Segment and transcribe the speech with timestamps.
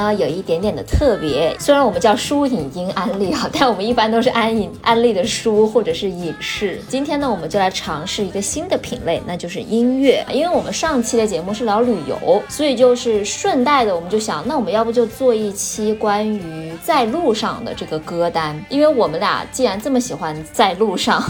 [0.00, 6.80] 呢有一点点的特别，虽然我们叫书影音安利啊， 但我们一般都是安影安利的书或者是影视。
[6.88, 10.24] 今天呢，我们就来尝试一个新的品类，那就是音乐。
[10.32, 18.58] 因为我们上期的节目是聊旅游，所以就是顺带的，我们就想，那我们要不就做一期关于在路上的这个歌单？
[18.70, 21.22] 因为我们俩既然这么喜欢在路上。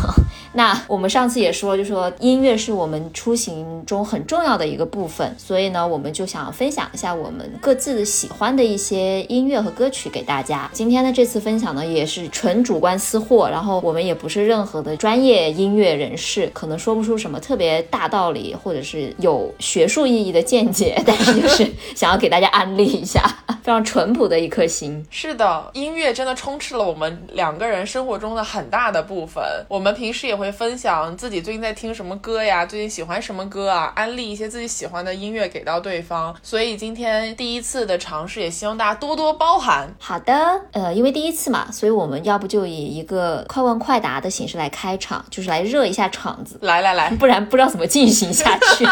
[0.52, 10.68] 那我们上次也说，就说音乐是我们出行中很重要的一个部分，所以呢，我们就想分享一下我们各自喜欢的一些音乐和歌曲给大家。
[10.72, 23.22] 今天的这次分享呢，也是纯主观私货，然后我们也不是任何的专业音乐人士，可能说不出什么特别大道理，或者是有学术意义的见解，但是就是想要给大家安利一下，
[23.62, 25.06] 非常淳朴的一颗心。
[25.10, 30.40] 是的，音乐真的充斥了我们两个人生活中的很大的部分，我们平时也。
[30.40, 36.34] 会分享自己最近在听什么歌呀，最近喜欢什么歌啊，安利一些自己喜欢的音乐给到对方。
[36.42, 39.94] 所以今天第一次的尝试，也希望大家多多包涵。
[39.98, 46.58] 好的，呃，因为第一次嘛，所以我们要不就以一个快问快答的形式来开场，就是来热一下场子。
[46.62, 48.86] 来来来，不然不知道怎么进行下去。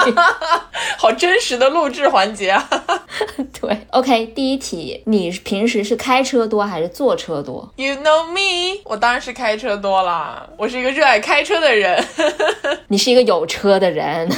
[0.99, 2.69] 好真实的录制环节啊！
[3.59, 11.39] 对，OK，第一题，你平时是开车多还是坐车多？You know me，我当然是开车多啦，我是一个热爱开。
[11.39, 12.05] 开车的人，
[12.89, 14.29] 你是一个有车的人。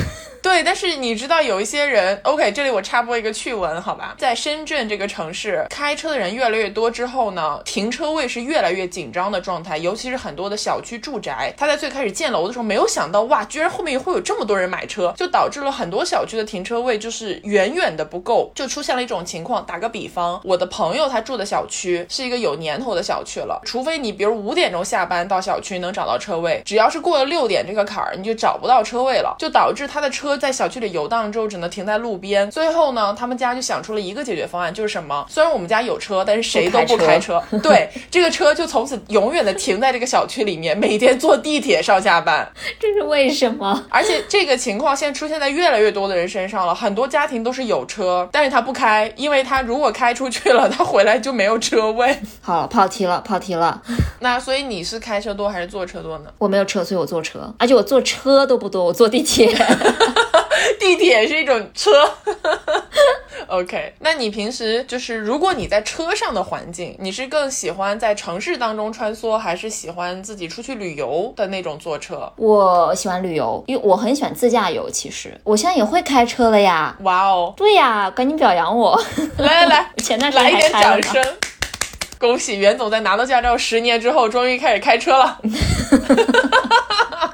[0.42, 19.64] 对，但是你知道有一些人，OK，这里我插播一个趣闻，好吧，在深圳这个城市，开车的人越来越多之后呢，停车位是越来越紧张的状态，尤其是很多的小区住宅，他在最开始建楼的时候没有想到，哇，居然后面会有这么多人买车，就导致了很多小区的停车位就是远远的不够，就出现了一种情况。
[19.67, 30.30] 打个比方，我的朋友他住的小区是一个有年头的小区了，除非你比如五点钟下班到小区能找到车位，只要是过了六点这个坎儿，你就找不到车位了，就导致他的车。
[30.36, 32.51] 在小区里游荡之后，只能停在路边。
[32.51, 35.27] 最后呢，他们家就想出了一个解决方案，就是什么？
[35.29, 37.42] 虽然我们家有车，但是谁都不开车。
[37.63, 42.51] 对，这个车就从此永远的停在这个小区里面，每天坐地铁上下班。
[42.79, 43.85] 这是为什么？
[43.90, 46.74] 而且这个情况现在出现在越来越多的人身上了。
[46.74, 52.17] 很多家庭都是有车，但是他不开，因为他如果开出去了，他回来就没有车位。
[52.40, 53.80] 好，跑题了，跑题了。
[54.20, 56.30] 那所以你是开车多还是坐车多呢？
[56.39, 59.51] 我没有车，所以我坐车，而且我坐车都不多，我坐地铁。
[60.78, 61.90] 地铁是一种车，
[63.48, 63.94] OK。
[64.00, 72.32] 那你平时就是，如果你在车上的环境，你是更喜欢在城市当中穿梭，还是喜欢自己出去旅游的那种坐车？
[72.36, 74.88] 我喜欢旅游，因为我很喜欢自驾游。
[74.90, 76.96] 其实我现在也会开车了呀！
[77.02, 79.00] 哇哦，对呀，赶紧表扬我！
[79.38, 81.24] 来来来， 前段时间来一点掌声，
[82.18, 85.38] 恭喜袁总在拿到驾照十年之后，终于开始开车了。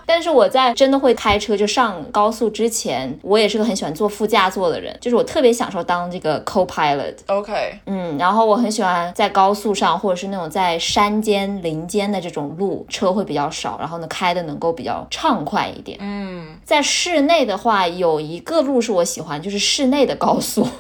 [0.06, 7.14] 但是我在真的会开车就上高速之前，我也是个很喜欢坐副驾座的人，就是我特别享受当这个 co-pilot。
[7.26, 15.98] OK，嗯，然后我很喜欢在高速上，或者是那种在山间林间的这种路，车会比较少，然后呢开的能够比较畅快一点。
[16.00, 20.66] 嗯，在室内的话，有一个路是我喜欢，就是室内的高速。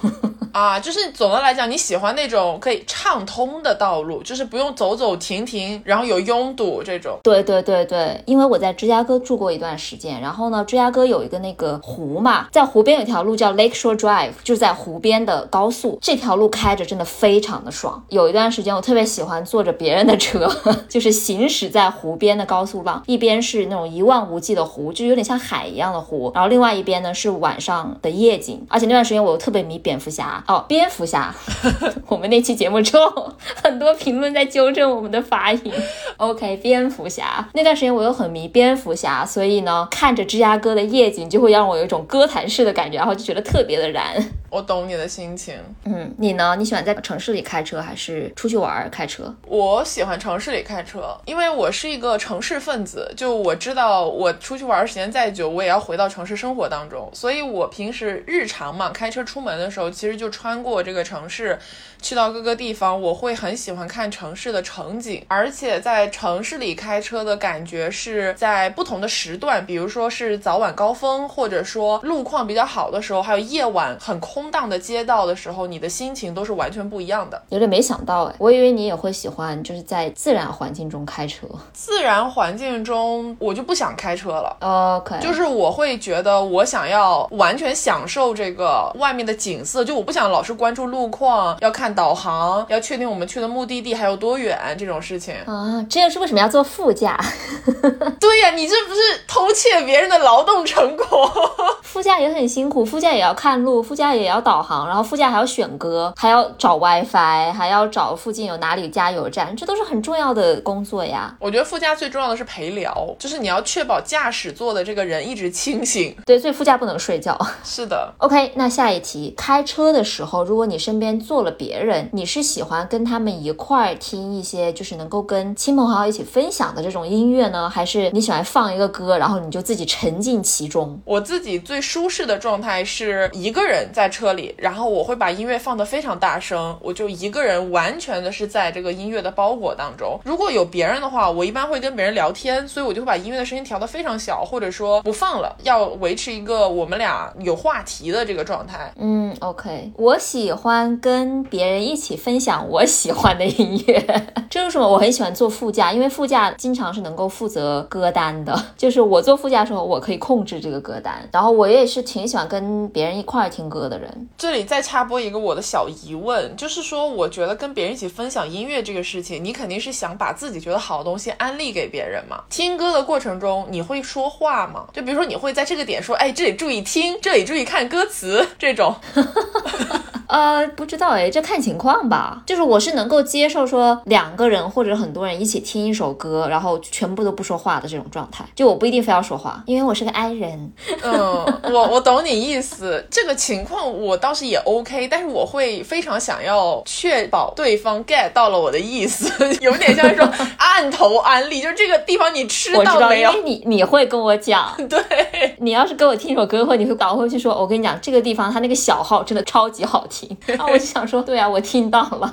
[0.52, 7.18] 啊，就是总的来讲，你喜欢那种可以畅通的道路，就是不用走走停停，然后有拥堵这种。
[7.22, 18.04] 对对对对，因为我在芝加哥住过一段时间，然后呢，芝加哥有一个那个湖嘛，在湖边有条路叫 Lake Shore Drive，就是在湖边的高速，这条路开着真的非常的爽。
[18.08, 20.50] 有一段时间我特别喜欢坐着别人的车，
[20.88, 30.42] 就是行驶在湖边的高速上，一边是那种一望无际的湖，就有点像海一样的湖，然后另外一边呢是晚上的夜景，而且那段时间我又特别迷蝙蝠侠。
[30.46, 31.34] 哦，蝙蝠侠，
[32.08, 33.32] 我们那期节目之后，
[33.62, 35.72] 很多评论在纠正我们的发音。
[36.16, 44.14] OK，蝙蝠侠那段时间我又很迷蝙蝠侠，所以呢，看着芝加哥的夜景就会让我有一种歌坛式的感觉，然后就觉得特别的燃。
[44.48, 45.54] 我懂你的心情。
[45.84, 46.54] 嗯，你呢？
[46.56, 49.34] 你喜欢在城市里开车还是出去玩开车？
[49.46, 53.12] 我喜欢城市里开车，因为我是一个城市分子。
[53.16, 57.10] 就我知道，我出去玩时间再久，我也要回到城市生活当中。
[57.12, 60.30] 所以我平时日常嘛，开车出门的时候，其实就。
[60.36, 61.58] 穿过这个城市，
[62.02, 77.42] 去到各个地方，我会很喜欢看城市的城景，而且在城市里开车的感觉是在不同的时段，比如说是早晚高峰，或者说路况比较好的时候，还有夜晚很空荡的街道的时候，你的心情都是完全不一样的。
[77.50, 81.46] 有点没想到哎，我以为你也会喜欢就是在自然环境中开车。
[81.74, 84.56] 自然环境中，我就不想开车了。
[84.60, 95.34] OK，就是我会觉得我想要完全享受这个外面的景色，就我不想老是关注路况，要看导航，要确定我们去的目的地还有多远这种事情。
[95.44, 97.20] 啊，这就是为什么要坐副驾。
[98.18, 101.30] 对呀，你这不是偷窃别人的劳动成果？
[101.82, 111.34] 副驾也很辛苦，副驾也要看路，副驾也要导航，然后副驾还要选歌，还要找 WiFi，还要找附近有哪里加油站，这都是很重要的工作呀。
[111.40, 116.14] 我觉得副驾最重要的是陪聊，就是你要确保驾驶座的这个人一直清醒。
[116.26, 117.38] 对，所以副驾不能睡觉。
[117.64, 131.00] 是的，OK，那下一题，开车的时候，如果你身边坐了别人，你是喜欢跟他们一块儿听一些就是能够跟亲朋好友一起分享的这种音乐呢，还是你喜欢放一个歌，然后你就自己沉浸其中？
[131.04, 140.20] 我自己最舒适的状态是一个人在车里，然后我会把音乐放得非常大声，我就一个人完全的是在这个音乐的包裹当中。
[140.24, 148.92] 如果有别人的话，我一般会跟别人聊天，所以我就会把音乐的声音调得非常小，或者说不放了，要维持一个我们俩有话题的这个状态。
[148.98, 154.04] 嗯，OK，我喜欢跟别人一起分享我喜欢的音乐，
[154.50, 154.86] 这就是什么？
[154.86, 164.28] 我很喜欢坐副驾，因为副驾经常是能够负责歌单的，就是我坐副驾的时候，我可以控制这个歌单，然后我也是挺喜欢跟别人一块儿听歌的人。
[164.38, 172.42] 这里再插播一个我的小疑问，就是说，我觉得跟别人一起分享音乐这个事情，你肯定是想把自己觉得好的东西安利给别人嘛。
[172.48, 174.86] 听歌的过程中，你会说话吗？
[174.92, 178.94] 就比如说，你会在这个点说，哎，这里注意听，这里注意看歌词，这种。
[180.28, 182.42] 呃，不知道哎，这看情况吧。
[182.46, 188.44] 就是我是能够接受说两个人或者很多人一起听一首歌，然后全部都不说话的这种状态。
[188.54, 190.72] 就我不一定非要说话，因为我是个 I 人。
[191.02, 200.28] 嗯，我我懂你意思，这个情况我倒是也 OK，但是我会非常想要确保对方 get 到了我的意思， 有点像是说
[200.58, 203.32] 按头安利，就是这个地方你吃到没有？
[203.32, 210.36] 因为你你会跟我讲，对，你要是给我听一首歌，或你会倒回去说，我跟你讲，这个地方它那个小号真的超级好听。
[210.46, 212.32] 然 后我就想说，对啊，我听到了。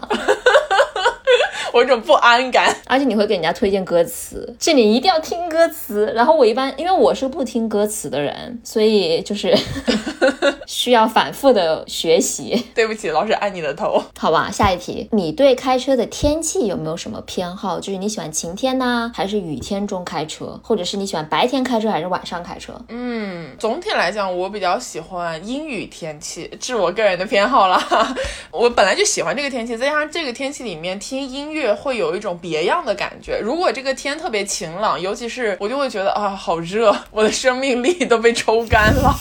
[1.74, 2.76] 我有种不安感。
[2.88, 6.12] 而且你会给人家推荐歌词，这你一定要听歌词。
[6.16, 9.56] 然后我一般因为我是不听歌词的人，所以就是
[10.68, 12.66] 需要反复的学习。
[12.76, 14.04] 对不起，老师按你的头。
[14.18, 17.80] 好吧，下一题，你对开车的天气有没有什么偏好？
[17.80, 22.74] 就是你喜欢晴天呐、还是雨天中开车，或者是你喜欢白天开车还是晚上开车？
[22.90, 27.82] 嗯，总体来讲，我比较喜欢阴雨天气，这是我个人的偏好啦。
[28.52, 33.40] 我本来就喜欢这个天气，再加上这个天气里面听音越会有一种别样的感觉。
[33.42, 39.16] 如果这个天特别晴朗，尤其是我就会觉得啊，好热，我的生命力都被抽干了。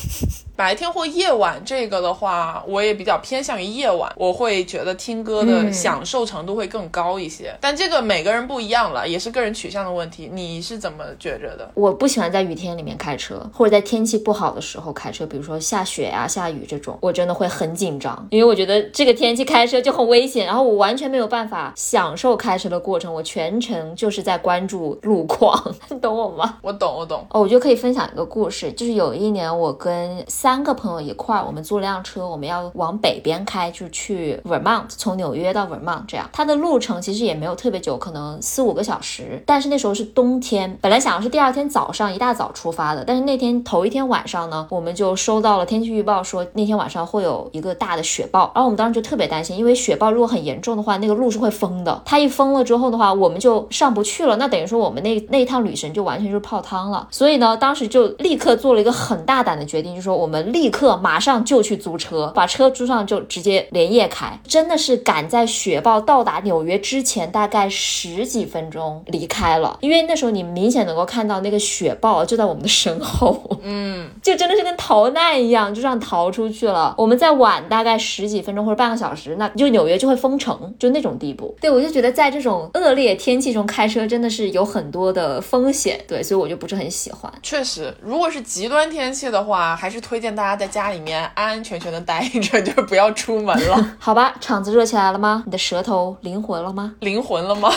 [0.63, 7.53] 白天或夜晚这个的话，我也比较偏向于夜晚，我会觉得听歌的嗯享受程度会更高一些。
[7.61, 10.31] 但这个每个人不一样了，也是个人取向的问题。
[10.33, 11.69] 你是怎么觉着的？
[11.75, 25.61] 我不喜欢在雨天里面开车，或者在天气不好的时候开车，比如说下雪呀、下雨这种，我真的会很紧张，因为我觉得这个天气开车就很危险，然后我完全没有办法享受开车的过程，我全程就是在关注路况，
[25.91, 26.59] 你懂我吗？
[26.63, 27.27] 我懂，我懂。
[27.31, 36.29] 哦，我就可以分享一个故事，就是有一年我跟三三个朋友一块儿，我们租了辆车，我们要往北边开，就去 Vermont，从纽约到 Vermont 这样。
[36.31, 39.43] 它的路程其实也没有特别久，可能四五个小时。
[39.47, 52.03] 但是那时候是冬天，本来想的是第二天早上一大早出发的，但是那天头一天晚上呢，我们就收到了天气预报说那天晚上会有一个大的雪暴，然后我们当时就特别担心，因为雪暴如果很严重的话，那个路是会封的。
[52.05, 57.09] 它一封了之后的话，我们就上不去了，那等于说我们那那一趟旅程就完全就是泡汤了。
[57.11, 76.95] 所以呢，当时就立刻做了一个很大胆的决定，就是说我们立刻马上就去租车，把车租上就直接连夜开，真的是赶在雪豹到达纽约之前大概十几分钟离开了，因为那时候你明显能够看到那个雪豹就在我们的身后， 嗯， 就真的是跟逃难一样，就这样逃出去了。
[76.97, 81.57] 我们再晚大概十几分钟或者半个小时，那就纽约就会封城，就那种地步。
[81.61, 87.33] 对我就觉得在这种恶劣天气中开车真的是有很多的风险，对，所以我就不是很喜欢。
[87.43, 93.87] 确实，如果是极端天气的话，还是推荐大家在家里面安安全全的待着， 就是不要出门了。
[93.99, 95.43] 好吧，场子热起来了吗？
[95.45, 96.95] 你的舌头灵活了吗？
[97.01, 97.71] 灵魂了吗？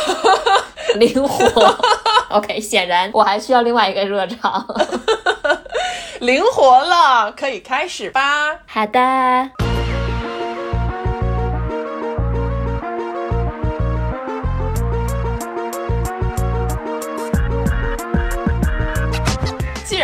[0.95, 1.75] 灵活。
[2.29, 4.65] OK，显然我还需要另外一个热场。
[6.19, 8.21] 灵活了，可以开始吧。
[8.67, 9.64] 好的。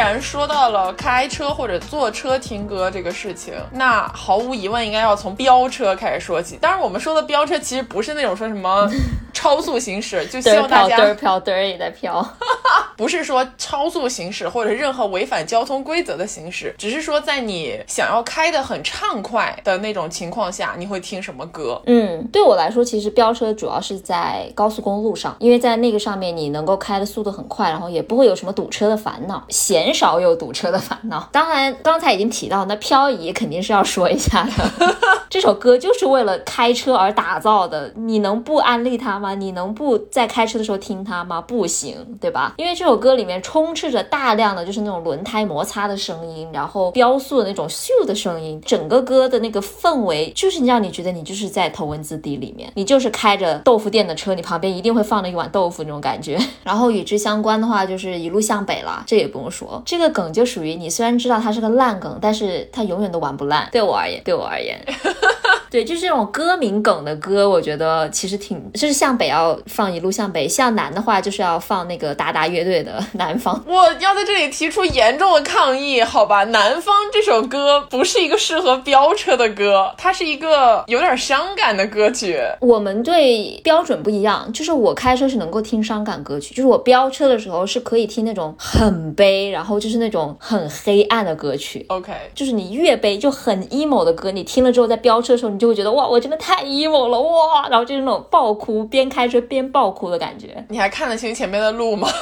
[0.02, 6.58] 然说到了开车或者坐车听歌这个事情，那毫无疑问应该要从飙车开始说起。
[6.58, 8.90] 当然，我们说的飙车其实不是那种说什么
[9.34, 12.26] 超速行驶，就希望大家嘚儿飘嘚儿也在飘，
[12.98, 21.82] 不是说超速行驶或者任何违反交通规则的行驶，只是说在你想要开的很畅快的那种情况下，你会听什么歌？
[21.86, 29.44] 嗯，对我来说，其实飙车主要是在高速公路上，因为在那个上面你能够开的速度很快，然后也不会有什么堵车的烦恼，
[29.92, 31.28] 很少有堵车的烦恼。
[31.34, 34.96] 当然，刚才已经提到，那漂移肯定是要说一下的。
[35.30, 39.36] 这首歌就是为了开车而打造的，你能不安利它吗？
[39.36, 41.42] 你能不在开车的时候听它吗？
[41.42, 42.54] 不行，对吧？
[42.58, 56.38] 因为这首歌里面充斥着大量的就是那种轮胎摩擦的声音，然后飙速的那种咻的声音，整个歌的那个氛围就是让你觉得你就是在头文字 D 里面，你就是开着豆腐店的车，你旁边一定会放着一碗豆腐那种感觉。
[56.64, 63.68] 然后与之相关的话就是一路向北了，这也不用说，这个梗就属于你虽然知道它是个烂梗，但是它永远都玩不烂。
[63.72, 64.80] 对我而言，对我而言。
[65.72, 73.64] 对，就是这种歌名梗的歌，我觉得其实挺，就是向北要放一路向北，向南的话就是要放那个达达乐队的南方。
[73.66, 76.44] 我要在这里提出严重的抗议，好吧？
[76.44, 82.38] 南方这首歌不是一个适合飙车的歌，它是一个有点伤感的歌曲。
[82.60, 91.86] 我们对标准不一样，就是我开车是能够听伤感歌曲，就是我飙车的时候是可以听那种很悲，然后就是那种很黑暗的歌曲。
[91.88, 100.66] OK，就是你越悲就很 emo 的歌，你听了之后在飙车的时候，你就会觉得哇，我真的太 emo 了哇，然后就是那种爆哭，边开车边爆哭的感觉。
[100.70, 102.10] 你还看得清前面的路吗？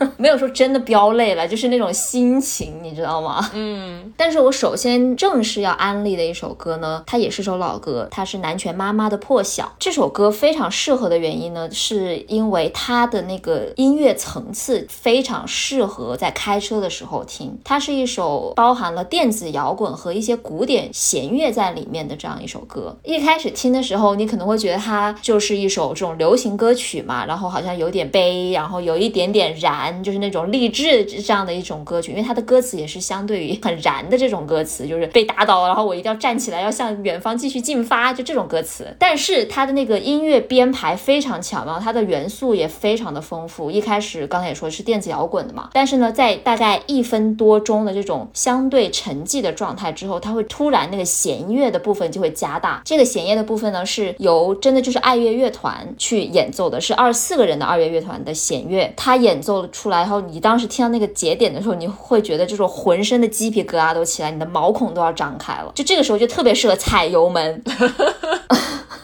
[0.20, 3.50] 没有说真的飙泪了，就是那种心情，你知道吗？
[3.54, 9.64] 嗯，但是我首先正式要安利的一首歌呢，它也是首老歌，它是南拳妈妈的《破晓》。
[9.78, 17.58] 这首歌非常适合的原因呢，是因为它的那个音乐层次非常适合在开车的时候听。
[17.64, 22.94] 它是一首包含了电子摇滚和一些古典弦乐在里面的这样一首歌。
[23.04, 38.92] 一开始听的时候，你可能会觉得它就是一首这种流行歌曲嘛，然后好像有点悲，然后有一点点燃，就就是那种励志这样的一种歌曲，因为它的歌词也是相对于很燃的这种歌词，就是被打倒了，然后我一定要站起来，要向远方继续进发，就这种歌词。
[38.98, 43.70] 但是它的那个音乐编排非常巧妙，它的元素也非常的丰富。
[43.70, 52.82] 一开始刚才也说是电子摇滚的嘛，但是呢，在大概一分多钟的这种相对沉寂的状态之后，它会突然那个弦乐的部分就会加大。
[52.84, 65.72] 这个弦乐的部分呢，是由真的就是爱乐乐团去演奏的，是二十四个人的二乐乐团的弦乐，它演奏出来后，你当时听到那个节点的时候，你会觉得这种浑身的鸡皮疙瘩都起来，你的毛孔都要张开了。
[65.74, 67.62] 就这个时候就特别适合踩油门。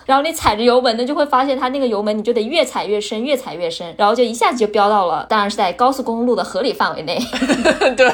[0.06, 7.18] 然后你踩着油门呢，就会发现它那个油门你就得越踩越深，越踩越深，然后就一下子就飙到了，当然是在高速公路的合理范围内。
[7.96, 8.08] 对，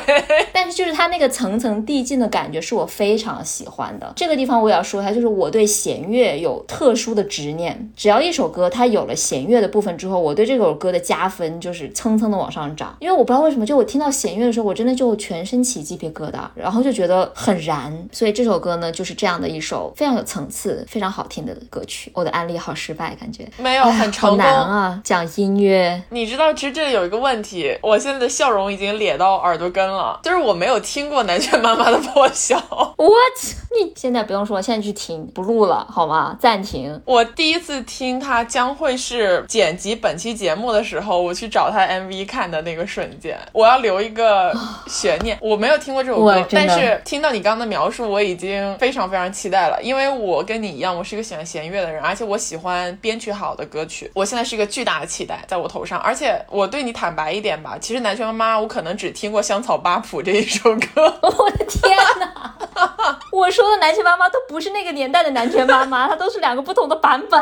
[0.54, 4.10] 但是就是它那个层层递进的感觉是我非常喜欢的。
[4.16, 7.92] 这个地方我也要说一下，就是我对弦乐有特殊的执念。
[7.94, 12.96] 只要一首歌它有了弦乐的部分之后，我对这首歌的加分就是蹭蹭的往上涨。
[13.00, 17.92] 因为我不知道为什么，就我听到弦乐的时候，我真的就全身起鸡皮疙瘩，然后就觉得很燃。
[18.12, 22.10] 所以这首歌呢，就是这样的一首非常有层次、非常好听的歌曲。
[22.14, 24.38] 我的案例好失败，感觉没有 很成功。
[24.38, 25.00] 难啊！
[25.04, 32.91] 讲音乐，你知道，其实这里有一个问题，我现在的笑容已经咧到耳朵根了，就是我没有听过南拳妈妈的破晓。
[33.02, 33.56] What？
[33.74, 36.36] 你现在不用说，现在去听，不录了好吗？
[36.38, 37.00] 暂停。
[37.04, 43.36] 我第一次听它将会是剪辑本期节目的时候，我去找它 MV 看的那个瞬间。
[43.52, 44.54] 我要留一个
[44.86, 54.08] 悬念，我没有听过这首歌，但是听到你刚刚的描述，我已经非常非常期待了，因为我跟你一样，我是一个喜欢弦乐的人，而且我喜欢编曲好的歌曲。
[54.14, 61.12] 我现在是一个巨大的期待在我头上，而且我对你坦白一点吧，其实南拳妈妈我可能只听过《香草八谱》这一首歌。
[61.22, 62.54] 我的天哪！
[63.32, 67.40] 我说的南拳妈妈都不是那个年代的南拳妈妈， 它都是两个不同的版本。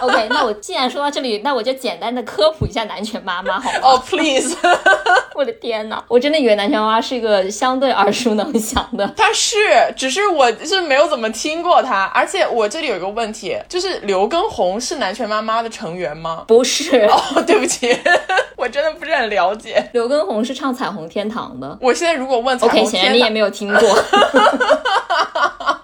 [0.00, 3.78] OK，那我既然说到这里，那我就简单的科普一下南拳妈妈好吗？
[3.82, 4.78] 哦、p l e a s e
[5.34, 6.02] 我的天哪！
[6.08, 9.06] 我真的以为南拳妈妈是一个相对耳熟能详的。
[9.16, 9.56] 他是，
[9.96, 16.44] 只是我是没有怎么听过他，而且我这里有一个问题，就是刘畊宏是南拳妈妈的成员吗？
[16.46, 17.96] 不是，哦， 对不起，
[18.56, 19.88] 我真的不是很了解。
[19.92, 21.78] 刘畊宏是唱《彩虹天堂》的。
[21.80, 23.98] 我现在如果问彩 OK，虹天堂，显然你也没有听过。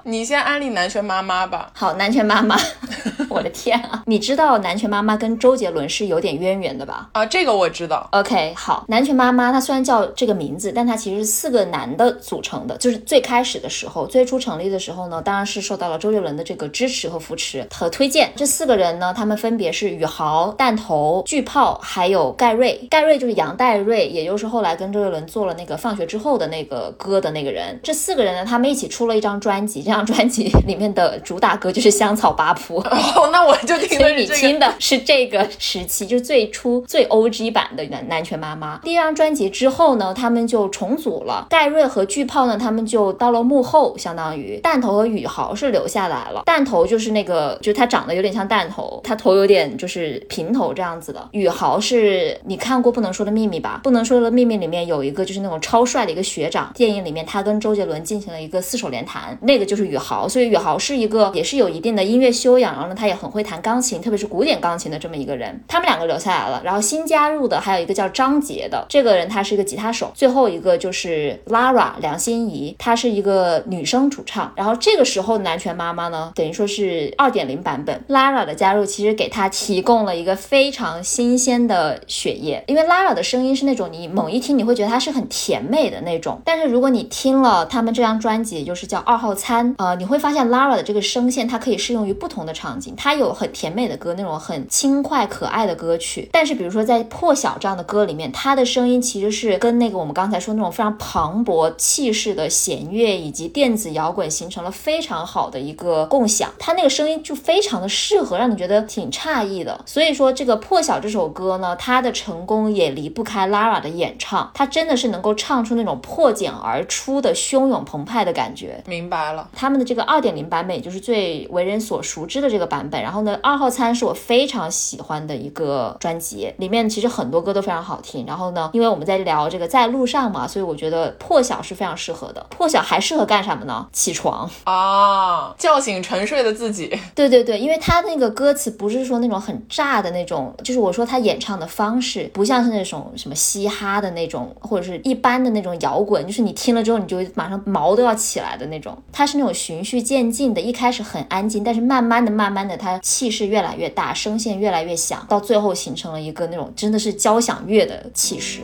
[0.05, 1.71] 你先安利南拳妈妈吧。
[1.75, 2.57] 好，南拳妈妈，
[3.31, 4.03] 我我的天啊！
[4.09, 7.11] 你知道南拳妈妈跟周杰伦是有点渊源的吧？
[7.13, 8.09] 啊，这个我知道。
[8.13, 12.77] OK，好，南拳妈妈她虽然叫这个名字，但她其实是四个男的组成的。
[12.79, 18.33] 就是最开始的时候，最初成立的时候呢，当然是受到了周杰伦的这个支持和扶持和推荐。
[18.37, 22.87] 这四个人呢，他们分别是宇豪、弹头、巨炮，还有盖瑞。
[22.91, 27.79] 盖瑞就是杨戴瑞，也就是后来跟周杰伦做了那个放学之后的那个歌的那个人。
[27.83, 32.83] 这四个人呢，他们一起出了一张专辑，这张专辑里面的主打歌就是《香草八铺》。
[33.17, 38.79] 哦，那我就听所以你听的是这个时期，就最初最 O G 版的男男权妈妈。
[38.85, 41.47] 第一张专辑之后呢，他们就重组了。
[41.49, 46.43] 盖瑞和巨炮呢，他们就到了幕后，相当于弹头和宇豪是留下来了。
[46.45, 51.27] 弹头就是那个，就他长得有点像弹头，他头有点就是平头这样子的。
[51.33, 53.79] 宇豪是你看过《不能说的秘密》吧？
[53.83, 60.29] 《不能说的秘密》里面有一个就是那种超帅的一个学长，电影里面他跟周杰伦进行了一个四手联弹，那个就是宇豪。
[60.29, 65.63] 所以宇豪是一个也是有一定的音乐修养，然后呢，他也很会弹钢琴，特别是古典钢琴的这么一个人。
[65.69, 70.13] 他们两个留下来了，然后新加入的还有一个叫张杰的这个人，他是一个吉他手。
[70.15, 74.53] 最后一个就是 Lara 梁心颐，她是一个女生主唱。
[74.57, 78.01] 然后这个时候南拳妈妈呢，等于说是二点零版本。
[78.09, 96.29] Lara 的加入其实给她提供了一个非常新鲜的血液，因为 Lara 的声音是那种你猛一听你会觉得她是很甜美的那种，但是如果你听了他们这张专辑，就是叫二号餐，呃，你会发现 Lara 的这个声线它可以适用于不同的场景，它有很甜美的歌，那种很轻快可爱的歌曲。
[96.33, 109.79] 但是比如说在破晓这样的歌里面，它的声音其实是跟那个我们刚才说那种非常磅礴气势的弦乐以及电子摇滚形成了非常好的一个共享，它那个声音就非常的适合，让你觉得挺诧异的。
[109.85, 118.83] 所以说这个破晓这首歌呢，它的成功也离不开 Lara 的演唱，它真的是能够唱出那种破茧而出的汹涌澎湃的感觉。
[118.87, 122.86] 明白了，他们的这个二点零版本也就是最为人所熟知的这个版本。
[122.91, 128.25] 然后呢，二号餐是我非常喜欢的一个专辑，里面其实很多歌都非常好听。
[128.27, 132.45] 然后呢，因为我们在聊这个在路上嘛，所以我觉得破晓是非常适合的。
[132.51, 133.87] 破晓还适合干什么呢？
[133.93, 136.97] 起床啊，叫醒沉睡的自己。
[137.15, 148.97] 对对对，因为他那个歌词不是说那种很炸的那种，就是我说他演唱的方式不像是那种什么嘻哈的那种，或者是一般的那种摇滚，就是你听了之后你就马上毛都要起来的那种。
[149.13, 158.61] 他是那种循序渐进的，一开始很安静，但是慢慢的、慢慢的，他气势越来越大，声线越来越响，到最后形成了一个那种真的是交响乐的气势。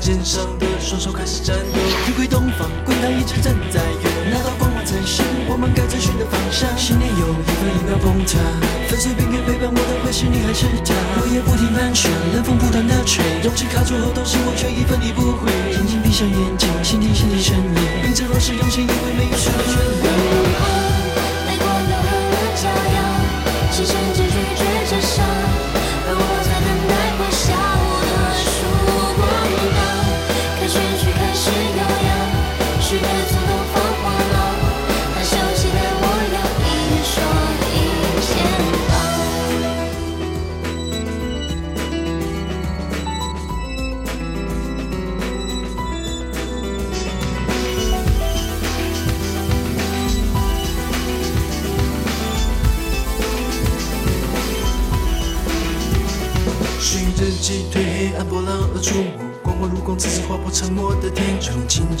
[0.00, 4.32] 肩上的双手开始颤抖，日归东方，归家一直站在原。
[4.32, 6.66] 那道光芒才是，我们该追寻的方向。
[6.78, 8.40] 信念有一分一秒崩塌，
[8.88, 10.94] 粉碎冰原陪伴我的会是你还是他？
[11.20, 15.52] 落叶不停翻卷，冷风不断的吹，勇气卡住喉咙是，我却一分一不回。
[15.76, 16.69] 轻轻闭上眼睛。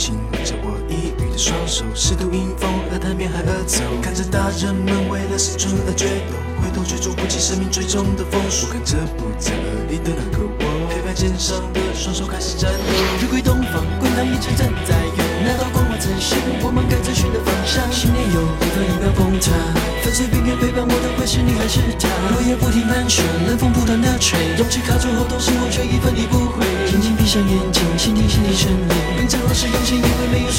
[0.00, 3.84] 轻轻握着我抑郁的双手，试图迎风而谈面海而走。
[4.00, 8.72] 看着大人们为了生存而决斗，回头却触不及生命最终的封锁。
[8.72, 12.88] 看着不在耳里的那个我，黑白肩上的双手开始颤抖。
[13.20, 16.32] 日归东方，滚烫一直站在涌，那道光环曾是
[16.64, 17.84] 我们该追寻的方向。
[17.92, 19.52] 信念有一颗一秒崩塌，
[20.00, 22.08] 粉碎边缘陪伴我的会是你还是他？
[22.32, 26.64] 落叶不停盘旋，冷风不断的吹，勇气卡住后，都是我却一分离不回。
[26.88, 28.88] 轻轻闭上眼睛，倾听心底声音，
[29.30, 30.49] 并承诺是用心，因为没有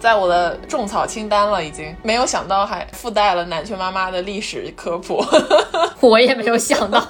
[0.00, 5.24] 在我的种草清单了，已经没有想到还附带了南拳妈妈的历史科普。
[6.00, 7.00] 我也没有想到。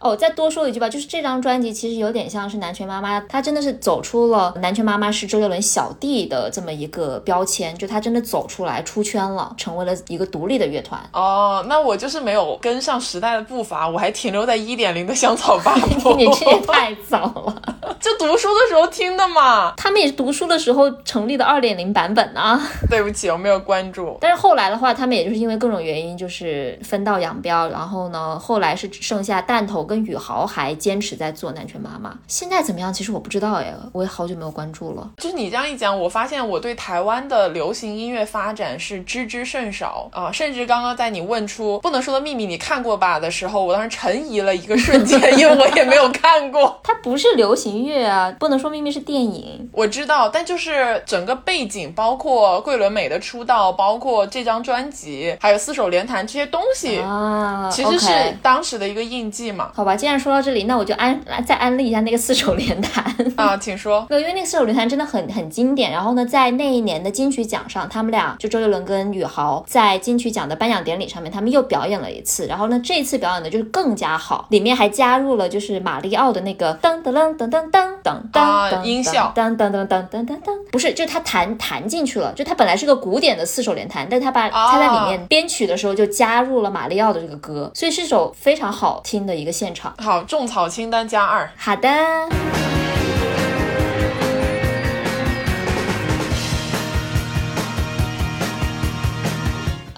[0.00, 11.00] 哦，再多说一句吧，就是这张专辑其实有点像是南拳妈妈，她真的是走出了南拳妈妈是周杰伦小弟的这么一个标签，就她真的走出来出圈了，成为了一个独立的乐团。
[11.12, 16.14] 哦，那我就是没有跟上时代的步伐，我还停留在一点零的香草八部。
[16.18, 19.72] 你这也太早了，就读书的时候听的嘛。
[19.76, 22.60] 他们也是读书的时候成立的二点零版本啊。
[22.90, 24.16] 对不起，我没有关注。
[24.20, 27.68] 但是后来的话，他们也就是因为各种原因，就是分道扬镳。
[27.68, 32.16] 然后呢，后来是只剩下弹头跟宇豪还坚持在做南拳妈妈。
[32.26, 32.92] 现在怎么样？
[32.92, 35.10] 其实我不知道哎，我也好久没有关注了。
[35.18, 46.78] 就是你这样一讲，我发现我对台湾的流行音乐发展是知之甚少啊、甚至刚刚在你问出不能说的秘密你看过吧的时候，我当时沉疑了一个瞬间， 因为我也没有看过。
[46.82, 49.68] 它不是流行乐啊，不能说秘密是电影。
[49.72, 58.08] 我知道，但就是整个背景，包括桂纶镁的出道，包括这张专辑，还有四手联弹这些东西，啊，其实是
[58.42, 59.70] 当时的一个印记嘛。
[59.74, 59.96] 好吧。
[59.96, 63.04] 既然说到这里，那我就安再安利一下那个四手联弹。
[63.36, 64.06] 啊，请说。
[64.10, 65.90] 因为那个四手联弹真的很很经典。
[65.90, 72.46] 然后呢，在那一年的金曲奖上，他们俩就周杰伦跟宇豪在金曲奖的颁奖典礼上面，他们又表演了一次。
[72.46, 89.94] 然后呢，这次表演的就是更加好，里面还加入了就是马里奥的那个噔噔噔噔噔噔噔啊噔音效噔噔噔噔噔噔噔，不是，就是他弹弹进去了，就他本来是个古典的四手联弹，但他把他在里面编曲的时候就加入了马里奥的这个歌，所以是首非常好听的一个现场。
[89.98, 91.50] 好，种草清单加二。
[91.56, 91.88] 好的。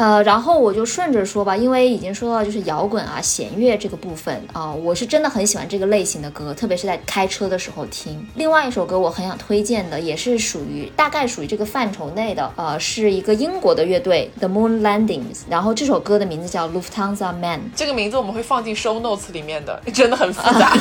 [0.01, 8.27] 呃，然后我就顺着说吧，因为已经说到就是摇滚啊、弦乐这个部分啊、我是真的很喜欢这个类型的歌，特别是在开车的时候听。
[8.37, 17.61] 另外一首歌我很想推荐的，也是属于大概属于这个范畴内的，呃，是一个英国的乐队 The Moon Landings，然后这首歌的名字叫 Lufthansa Man。
[17.77, 20.75] 这个名字我们会放进 show notes 里面的，真的很复杂。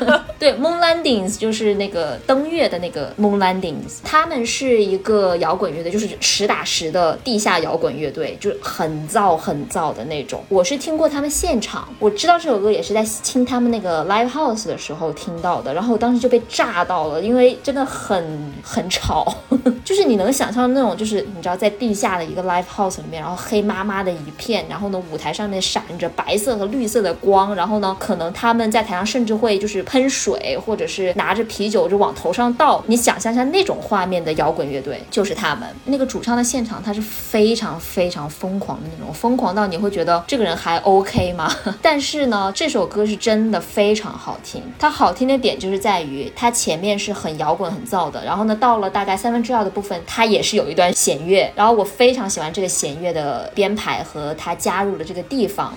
[0.38, 10.42] 对，Moon Landings 就是那个登月的那个 Moon Landings，他们是一个摇滚乐队，就是实打实的地下摇滚乐队，就是很燥很燥的那种。
[10.48, 19.32] 我是听过他们现场，我知道这首歌也是在听他们那个 live house 的时候听到的，然后我当时就被炸到了，因为真的很很吵，
[19.84, 32.82] 就是你能想象那种，就是你知道在地下的一个 live house 里面，然后黑麻麻的一片，然后呢舞台上面闪着白色和绿色的光，然后呢可能他们在台上甚至会就是喷水，或者是拿着啤酒就往头上倒。
[32.88, 35.68] 你想象一下那种画面的摇滚乐队就是他们。
[35.84, 41.54] 那个主唱的现场他是非常非常疯疯狂的那种，疯狂到你会觉得这个人还 OK 吗？
[41.82, 44.62] 但是呢，这首歌是真的非常好听。
[44.78, 55.76] 它好听的点就是在于它前面是很摇滚很燥的，然后呢到了大概三分之二的部分，它也是有一段弦乐，然后我非常喜欢这个弦乐的编排和它加入的这个地方。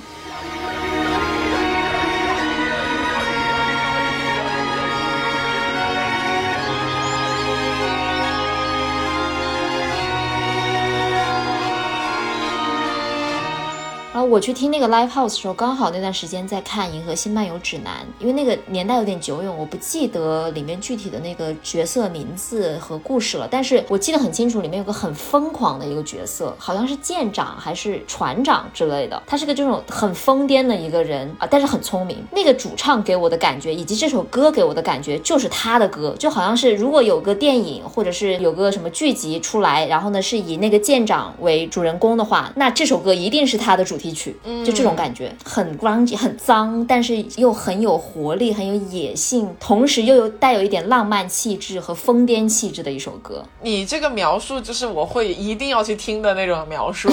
[14.23, 23.47] 我去听那个 live house 的时候，刚好那段时间在看《银河系漫游指南》，因为那个年代有点久远，我不记得里面具体的那个角色名字和故事了。
[23.49, 29.21] 但是我记得很清楚，里面有个很疯狂的一个角色，好像是舰长还是船长之类的。
[29.25, 32.17] 他是个这种很疯癫的一个人啊，但是很聪明。
[32.31, 44.37] 那个主唱给我的感觉，以及这首歌给我的感觉，就是他的歌，就好像是如果有个电影或者是有个什么剧集出来，然后呢是以那个舰长为主人公的话，那这首歌一定是他的主题曲。
[44.65, 53.43] 就这种感觉，很 grunge，很脏，但是又很有活力，很有野性，同时又有带有一点浪漫气质和疯癫气质的一首歌。
[53.61, 57.09] 你这个描述就是我会一定要去听的那种描述，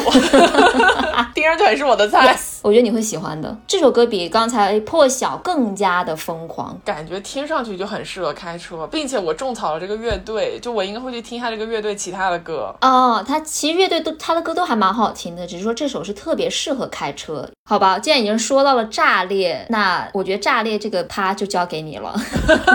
[1.35, 2.37] 听上去很是我的菜。
[2.63, 3.57] 我觉得你会喜欢的。
[3.67, 12.75] 这首歌比刚才破晓更加的疯狂，感觉听上去就很适合开车，并且我种草了这个乐队，就我应该会去听一下这个乐队其他的歌。
[12.81, 17.99] 哦，他其实乐队都他的歌都还蛮好听的，只是说这首是特别适合开车，好吧？
[17.99, 22.15] 既然已经说到了炸裂，那我觉得炸裂这个趴就交给你了。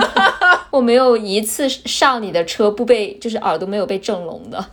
[0.70, 4.64] 我没有一次上你的车不被就是耳朵没有被震聋的。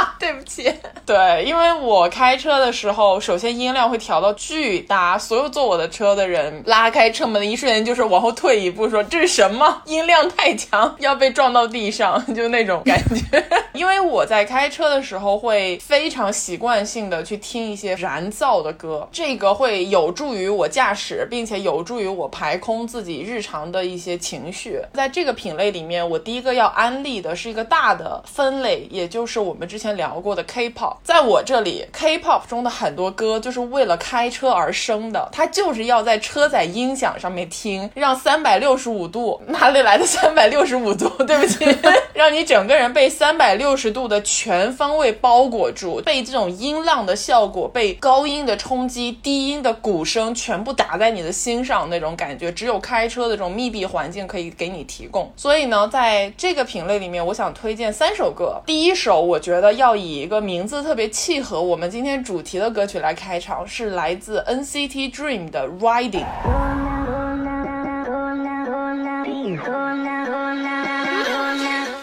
[0.18, 0.72] 对不起，
[1.04, 9.82] 对，因为我开车的时候，首先音量会调到巨大，所有坐我的车的人拉开车门的一瞬间，就是往后退一步，说这是什么？
[9.86, 13.44] 音量太强，要被撞到地上，就那种感觉。
[13.72, 24.80] 因为我在开车的时候会非常习惯性的去听一些燃噪的歌，这个会有助于我驾驶，并且有助于我排空自己日常的一些情绪。
[24.92, 30.96] 在这个品类里面，我第一个要安利的是一个大的分类，也就是我们之前聊过的 K-pop。
[31.02, 41.08] 在我这里，K-pop 中的很多歌就是为了开车而生的，它就是要在车载音响上面听，让三百六十五度，哪里来的三百六十五度？
[41.24, 41.64] 对不起，
[42.14, 55.32] 让你整个人被三百六十度的全方位包裹住，被这种音浪的效果，被高音的冲击、低音的鼓声全部打在你的心上那种感觉，只有开车的这种密闭环境可以给你提供。
[55.36, 58.60] 所以呢，在这个品类里面，我想推荐三首歌。
[58.66, 66.24] 第一首，我觉得要以一个名字特别契合我们今天主题的歌曲来开场，是来自 NCT Dream 的《Riding》。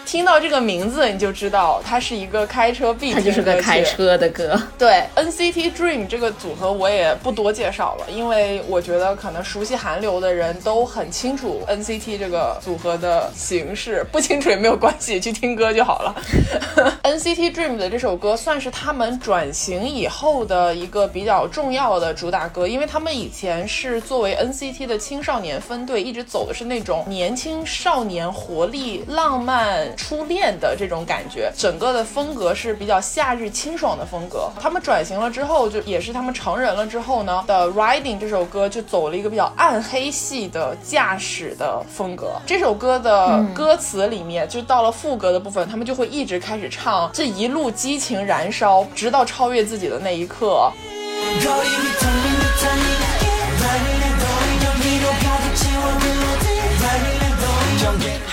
[0.09, 4.59] 听到这个名字，你就知道它是一个开车必听它就是个开车的歌。
[4.75, 16.15] 对 NCT Dream 这个组合，我也不多介绍了，因为我觉得可能熟悉韩流的人都很清楚 NCT 这个组合的形式，不清楚也没有关系，去听歌就好了。
[17.03, 34.49] NCT Dream 的这首歌算是他们转型以后的一个比较重要的主打歌，因为他们以前是作为 NCT 的青少年分队，一直走的是那种年轻少年活力、浪漫、初恋的这种感觉，整个的风格是比较夏日清爽的风格。
[34.57, 42.31] 他们转型了之后，就也是他们成人了之后呢的《Riding》这首歌就走了一个比较暗黑系的驾驶的风格。
[42.45, 50.71] 这首歌的歌词里面，就到了副歌的部分，他们就会一直开始唱这一路激情燃烧，直到超越自己的那一刻。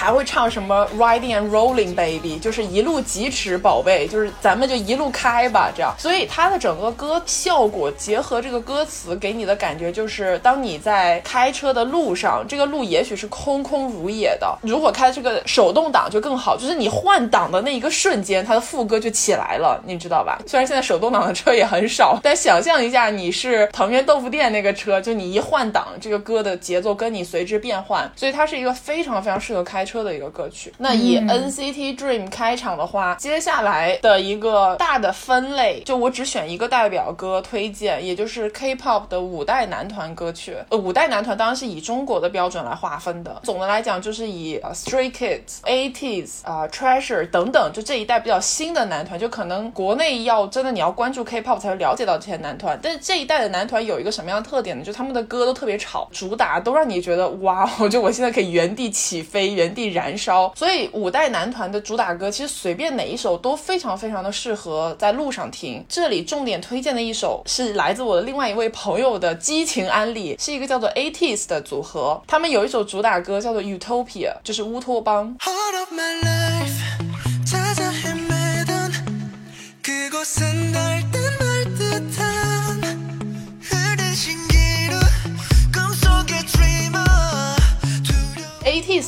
[0.06, 5.92] 还会唱什么 riding and rolling baby，就是一路疾驰宝贝，就是咱们就一路开吧，这样。
[5.98, 20.38] 所以它的整个歌效果结合这个歌词给你的感觉就是，当你在开车的路上，这个路也许是空空如也的，如果开这个手动挡就更好，就是你换挡的那一个瞬间，它的副歌就起来了，你知道吧？
[20.46, 30.72] 虽然现在手动挡的车也很少， 但想象一下，你是藤原豆腐店那个车，就你一换挡，这个歌的节奏跟你随之变换，所以它是一个非常非常适合开车的一个歌曲。
[30.78, 40.56] 那以 NCT Dream 开场的话，接下来的一个大的分类，就我只选一个代表歌推荐，也就是 K-pop 的五代男团歌曲。
[40.70, 43.40] 呃，五代男团当然是以中国的标准来划分的。
[43.44, 52.78] 总的来讲，就是以呃 Stray Kids、ATEEZ 啊、Treasure 等等，就这一代比较新的男团，就可能国内要真的你要关注 K-pop 才会了解到这些男团。
[52.82, 54.84] 但是这一代的男团有一个什么样的特点呢？
[54.84, 60.52] 就他们的歌都特别吵，主打都让你觉得哇，我觉得我现在可以原地起飞、原地燃烧。
[60.56, 65.84] 所以五代男团的主打歌，其实随便哪一首都非常非常的适合在路上听。
[65.88, 75.36] 这里重点推荐的一首是来自我的另外一位朋友的激情安利，是一个叫做 ATEEZ 的组合，他们有一首主打歌叫做 Utopia，就是乌托邦。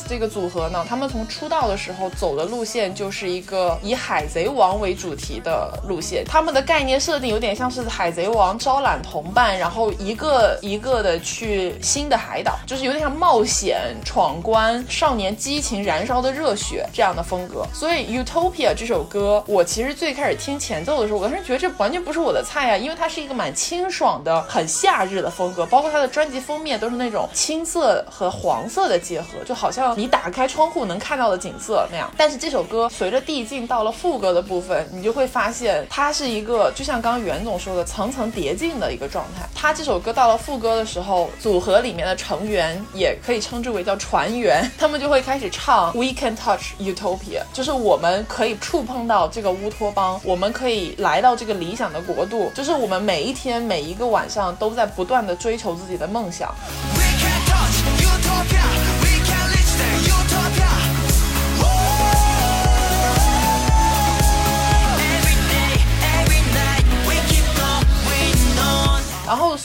[0.07, 6.23] 这个组合呢他们从出道的时候走的路线就是一个以海贼王为主题的路线。
[6.25, 17.65] 他们的概念设定有点像是海贼王招揽同伴然后一个一个的去新的海岛就是有点像冒险闯关少年激情燃烧的热血这样的风格。
[17.73, 32.09] 所以 utopia 这首歌我其实最开始听前奏的时候我当时觉得这完全不是我的菜啊因为它是一个蛮清爽的很夏日的风格包括它的专辑封面都是那种青色和黄色的结合就好像像你打开窗户能看到的景色那样。
[32.17, 39.47] 但是这首歌随着递进到了副歌的部分，你就会发现它是一个就像刚刚袁总说的层层叠进的一个状态。
[39.55, 56.53] 他这首歌到了副歌的时候，组合里面的成员也可以称之为叫船员， 他们就会开始唱 We can touch utopia，就是我们可以触碰到这个乌托邦，我们可以来到这个理想的国度，就是我们每一天每一个晚上都在不断的追求自己的梦想。
[56.95, 58.58] We can touch utopia.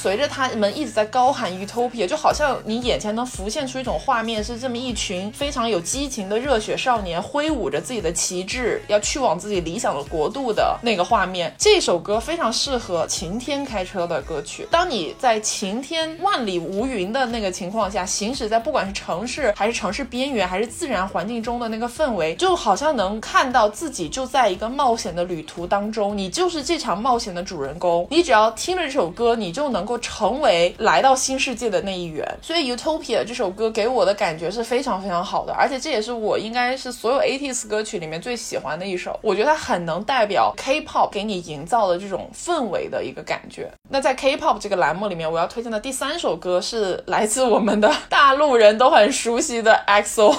[0.05, 11.55] 随着他们一直在高喊 utopia，就好像你眼前能浮现出一种画面，是这么一群非常有激情的热血少年挥舞着自己的旗帜，要去往自己理想的国度的那个画面。
[11.57, 14.69] 这首歌非常适合晴天开车的歌曲。
[14.71, 28.07] 当你在晴天万里无云的那个情况下，行驶在不管是城市还是城市边缘，还是自然环境中的那个氛围，就好像能看到自己就在一个冒险的旅途当中，你就是这场冒险的主人公。
[28.11, 32.27] 你只要听了这首歌，你就能够成为来到新世界的那一员。
[32.43, 39.19] 所以《Utopia》这首歌给我的感觉是非常非常好的，而且这也是我应该是所有 ATEEZ 歌曲里面最喜欢的一首。
[39.23, 43.71] 我觉得它很能代表 K-pop 给你营造的这种氛围的一个感觉。
[43.89, 50.37] 那在 K-pop 这个栏目里面，我要推荐的第三首歌是来自我们的大陆人都很熟悉的 EXO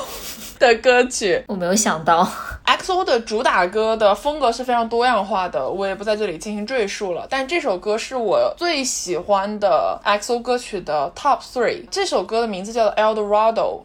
[0.60, 1.44] 的歌曲。
[1.48, 2.28] 我没有想到
[2.66, 7.28] ，XO 的主打歌的风格是非常多样化的，我也不在这里进行赘述了。
[7.30, 11.86] 但这首歌是我最喜欢的 XO 歌曲的 Top Three。
[11.90, 13.82] 这首歌的名字叫做 Eldorado。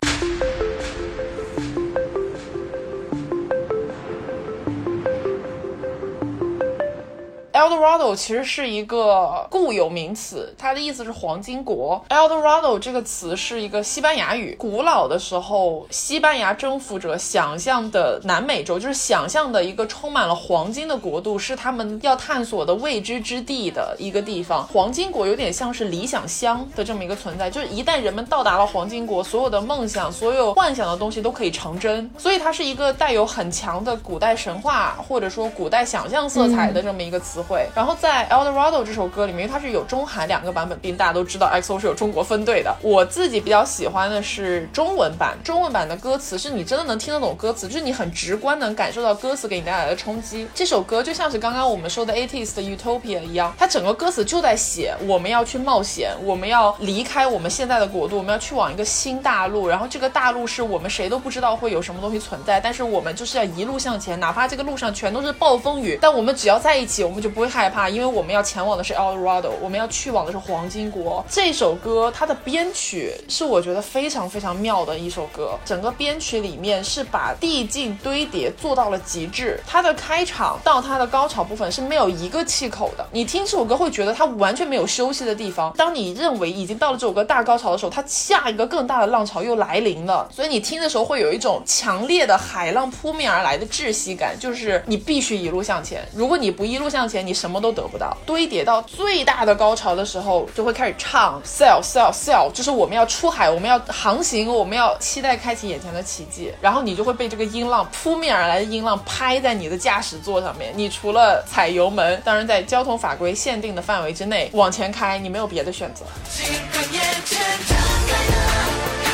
[7.52, 12.02] Eldorado 其实是一个固有名词，它的意思是黄金国。
[12.08, 24.66] Eldorado 这个词是一个西班牙语，古老的时候，西班牙征服者想象的南美洲，就是想象的一个充满了黄金的国度，是他们要探索的未知之地的一个地方。
[24.68, 32.08] 黄金国有点像是理想乡的这么一个存在，就是一旦人们到达了黄金国，所有的梦想、所有幻想的东西都可以成真。
[32.16, 37.66] 所以它是一个带有很强的古代神话或者说古代想象色彩的这么一个词汇。
[37.74, 42.74] 然后在 Eldorado 这首歌里面，因为它是有中韩两个版本，并大家都知道 XO 是有中国分队的。
[42.83, 50.46] 我自己比较喜欢的是中文版，中文版的歌词是你真的能听得懂歌词，就是你很直观能感受到歌词给你带来的冲击。
[50.55, 71.24] 这首歌就像是刚刚我们说的 ATEEZ 的 Utopia 一样，它整个歌词就在写我们要去冒险，我们要离开我们现在的国度，我们要去往一个新大陆，然后这个大陆是我们谁都不知道会有什么东西存在，但是我们就是要一路向前，哪怕这个路上全都是暴风雨，但我们只要在一起，我们就不会害怕，因为我们要前往的是 Eldorado，我们要去往的是黄金国。
[71.28, 79.60] 这首歌它的编曲是我觉得非常非常妙的一首歌，整个编曲里面是把递进堆叠做到了极致。
[79.66, 85.72] 它的开场到它的高潮部分是没有一个气口的，你听这首歌会觉得它完全没有休息的地方。
[85.76, 96.06] 当你认为已经到了这首歌大高潮的时候，它下一个更大的浪潮又来临了，所以你听的时候会有一种强烈的海浪扑面而来的窒息感，就是你必须一路向前。
[96.14, 98.16] 如果你不一路向前，你什么都得不到。
[98.26, 106.52] 堆叠到最大的高潮的时候，就会开始唱 sail sail sail，就是我们要出海，我们要航行，我们要期待开启眼前的奇迹。
[106.61, 116.04] 然后你就会被这个音浪扑面而来的音浪拍在你的驾驶座上面，你除了踩油门，当然在交通法规限定的范围之内往前开，你没有别的选择。
[116.28, 117.76] 尽管眼前敞
[118.09, 119.10] 开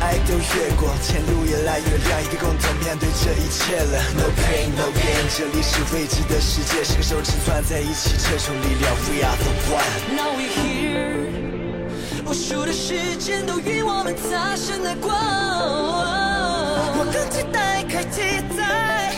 [0.00, 4.02] 爱都越过，前路越来越亮，一个共同面对这一切了。
[4.14, 9.82] No pain, no gain，这里是未知的世界，是个手指攥在一起，这种力量，We are the one。
[10.14, 11.26] Now we're here，
[12.26, 15.10] 无数的时间都与我们擦身而过。
[16.94, 19.14] 我更期待，开启在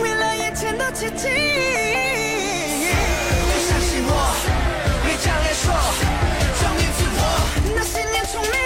[0.00, 1.28] 未来眼前的奇迹。
[3.68, 4.12] 相信我，
[5.04, 5.72] 别讲也说，
[6.58, 7.20] 忠于自我。
[7.76, 8.56] 那些年从没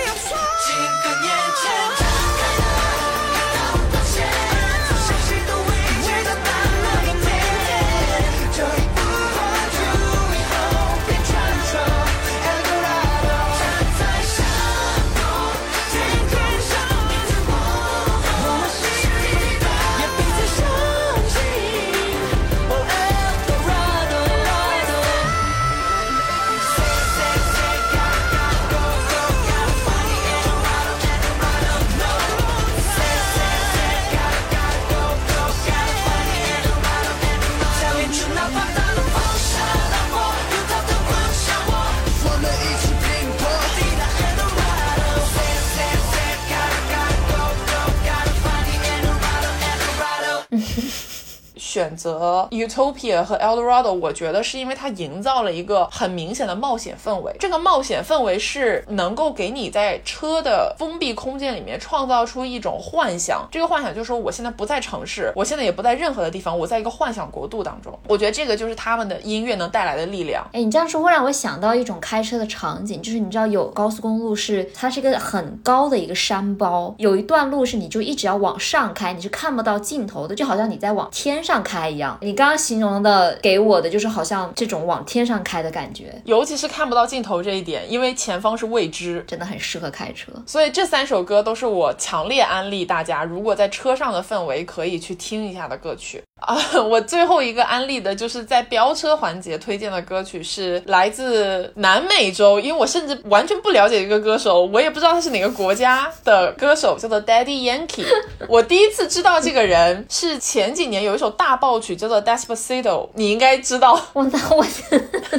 [51.73, 57.35] 选择 Utopia 和 Eldorado，我觉得是因为它营造了一个很明显的冒险氛围。
[57.41, 63.49] 这个冒险氛围是能够给你在车的封闭空间里面创造出一种幻想。
[63.51, 67.99] 这个幻想就是说，我现在不在城市，我现在也不在任何的地方，我在一个幻想国度当中。
[68.07, 70.47] 我觉得这个就是他们的音乐能带来的力量。
[70.53, 82.19] 哎，你这样说会让我想到一种开车的场景，就是你知道有高速公路是它是一个很高的一个山包，有一段路是你就一直要往上开，你是看不到尽头的，就好像你在往天上开一样。
[82.21, 89.23] 你刚刚形容的给我的就是好像这种往天上开的感觉，尤其是看不到尽头这一点，因为前方是未知。
[89.27, 90.33] 真的很适合开车。
[90.47, 96.59] 所以这三首歌都是我强烈安利大家，如果在车上的氛围可以去听一下的歌曲啊。
[96.89, 108.07] 我最后一个安利的就是在飙车环节推荐的歌曲是来自南美洲，因为我甚至完全不了解这个歌手，我也不知道他是哪个国家的歌手，叫做 Daddy Yankee。
[108.49, 114.01] 我第一次知道这个人是前几年有一首大爆曲叫做 Despacito，你应该知道。
[114.13, 114.65] 我那我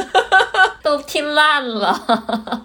[0.84, 1.98] 都听烂了。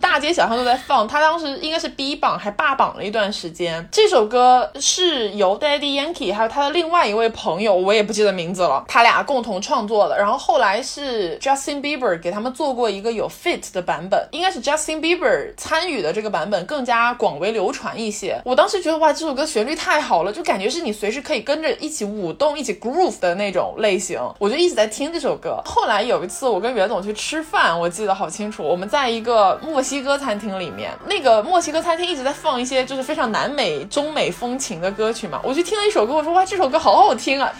[0.00, 3.86] 大街小巷都在放，他当时应该是 B 榜还霸榜了一段时间。
[3.92, 10.18] 这首歌是由 Daddy Yankee 还有他的另外一位朋友，我也不记得的名字了，他俩共同创作的。
[10.18, 18.40] 然后后来是 Justin Bieber 给他们做过一个有 fit 的版本，应该是 Justin Bieber 参与的这个版本更加广为流传一些。
[18.44, 24.20] 我当时觉得哇，这首歌旋律太好了，就感觉是你随时可以跟着一起舞动、一起 groove 的那种类型。
[24.38, 25.60] 我就一直在听这首歌。
[25.64, 35.40] 后来有一次我跟袁总去吃饭，我记得好清楚，我们在一个墨西哥餐厅里面，那个墨西哥餐厅一直在放一些就是非常南美、中美风情的歌曲嘛。
[35.42, 37.52] 我就听了一首歌，我说哇，这首歌好好听啊！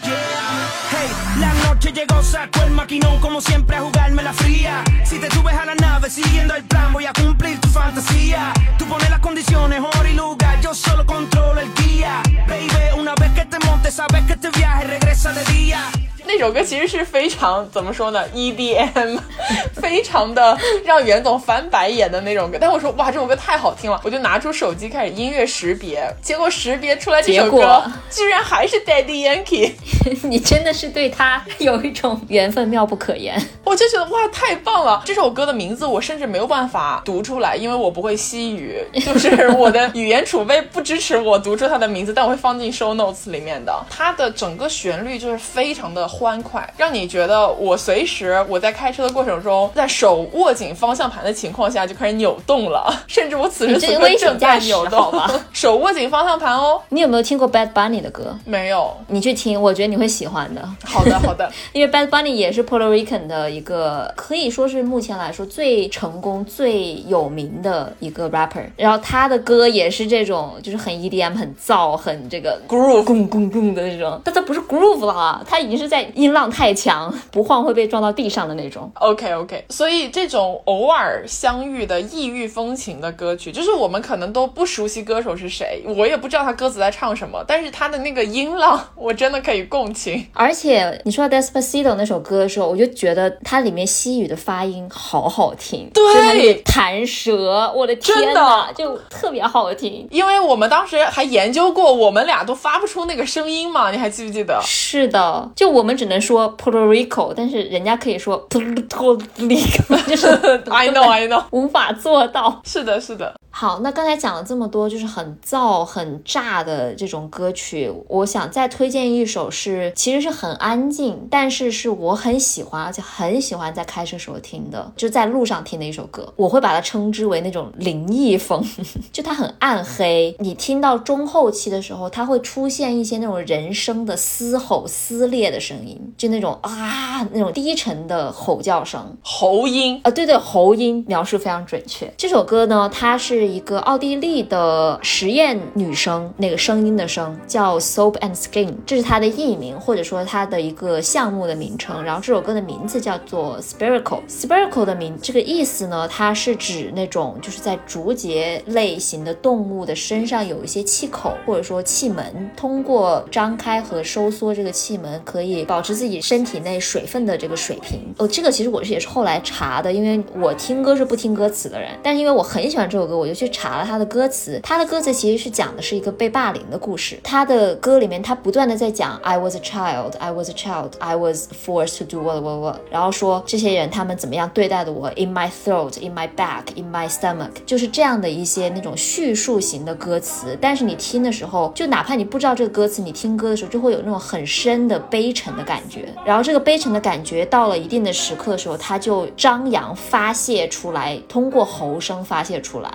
[0.91, 4.83] Hey, la noche llegó, sacó el maquinón como siempre a jugarme la fría.
[5.03, 8.53] Si te subes a la nave siguiendo el plan, voy a cumplir tu fantasía.
[8.77, 12.21] Tú pones las condiciones, hora y lugar, yo solo controlo el guía.
[12.47, 15.83] Baby, una vez que te montes, sabes que este viaje regresa de día.
[16.31, 19.17] 那首歌其实是非常怎么说呢，EDM，
[19.81, 20.55] 非常的
[20.85, 22.57] 让袁总翻白眼的那种歌。
[22.61, 29.71] 但我说哇，这首歌太好听了，我就拿出手机开始音乐识别，结果识别出来这首歌居然还是 Daddy Yankee，
[30.21, 33.35] 你真的是对他有一种缘分妙不可言。
[33.63, 35.01] 我就觉得哇，太棒了！
[35.03, 43.83] 这首歌的名字我甚至没有办法读出来，因为我不会西语，就是我的语言储备不支持我读出它的名字，但我会放进 show notes 里面的。
[43.89, 55.13] 它的整个旋律就是非常的欢快，让你觉得我随时我在开车的过程中，在手握紧方向盘的情况下就开始扭动了，甚至我此时你此刻正在扭动，
[55.53, 56.81] 手握紧方向盘哦。
[56.89, 58.37] 你有没有听过 Bad Bunny 的歌？
[58.45, 60.61] 没有，你去听，我觉得你会喜欢的。
[60.83, 68.65] 好的好的， 因为 Bad Bunny 也是 Puerto Rican 的一个，可以说是目前来说最成功、最有名的一个 rapper。
[68.75, 74.19] 然后他的歌也是这种，就是很 EDM、很燥、很这个 groove、咣咣咣的那种。
[74.23, 78.91] 但他不是 groove 了，它已经是在音浪太强，不晃会被撞到地上的那种。
[78.95, 90.25] OK OK，所以这种偶尔相遇的异域风情的歌曲，就是我们可能都不熟悉歌手是谁，我也不知道他歌词在唱什么，但是他的那个音浪，我真的可以共情。
[90.33, 100.07] 而且你说到 Despacito 那首歌的时候，我就觉得它里面西语的发音好好听，对弹舌，我的天真呐，就特别好听。
[100.11, 104.59] 因为我们当时还研究过，我们俩都发不出那个声音嘛，你还记不记得？
[104.63, 110.27] 是的，就我们只能说 Puerto Rico，但是人家可以说 Puerto Rico，就是
[110.69, 112.61] I know I know，无法做到。
[112.63, 113.35] 是的，是的。
[113.51, 126.31] 好，那刚才讲了这么多，就是很燥、很炸的这种歌曲，我想再推荐一首是，其实是很安静，但是是我很喜欢，而且很喜欢在开车时候听的，就在路上听的一首歌。
[126.35, 128.63] 我会把它称之为那种灵异风，
[129.11, 130.33] 就它很暗黑。
[130.39, 139.17] 你听到中后期的时候，它会出现一些那种人声的嘶吼、撕裂的声音，就那种啊那种低沉的吼叫声。
[139.21, 142.11] 喉音，啊，对对，喉音描述非常准确。
[142.15, 152.03] 这首歌呢，它是是一个奥地利的实验女生，那个声音的声叫 Soap and Skin，这是它的艺名，或者说它的一个项目的名称。
[152.03, 154.19] 然后这首歌的名字叫做 Spherical。
[154.27, 168.01] Spherical 的名这个意思呢，它是指那种就是在竹节类型的动物的身上有一些气口或者说气门，通过张开和收缩这个气门，可以保持自己身体内水分的这个水平。
[168.17, 174.59] 哦，这个其实我是也是后来查的，因为我听歌是不听歌词的人，但是因为我很喜欢这首歌，我就去查了他的歌词。
[174.61, 177.19] 他的歌词其实是讲的是一个被霸凌的故事。
[177.23, 182.59] 他的歌里面，他不断的在讲 I was a child, I was a child, I was forced to do what what
[182.59, 190.57] what，然后说这些人他们怎么样对待的我，in my throat, in my back, in my stomach，就是这样的一些那种叙述型的歌词。
[190.59, 196.13] 但是你听的时候，就哪怕你不知道这个歌词，你听歌的时候就会有那种很深的悲沉的感觉。
[196.25, 202.91] 然后这个悲沉的感觉到了一定的时刻的时候，它就张扬发泄出来，通过喉声发泄出来。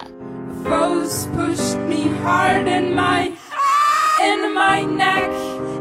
[0.62, 3.32] Foes pushed me hard in my
[4.22, 5.30] in my neck,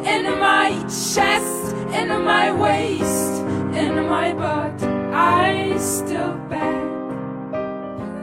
[0.05, 3.41] in my chest, in my waist,
[3.77, 4.81] in my butt.
[5.13, 6.83] I still beg.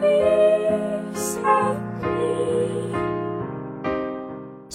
[0.00, 3.19] Please help me.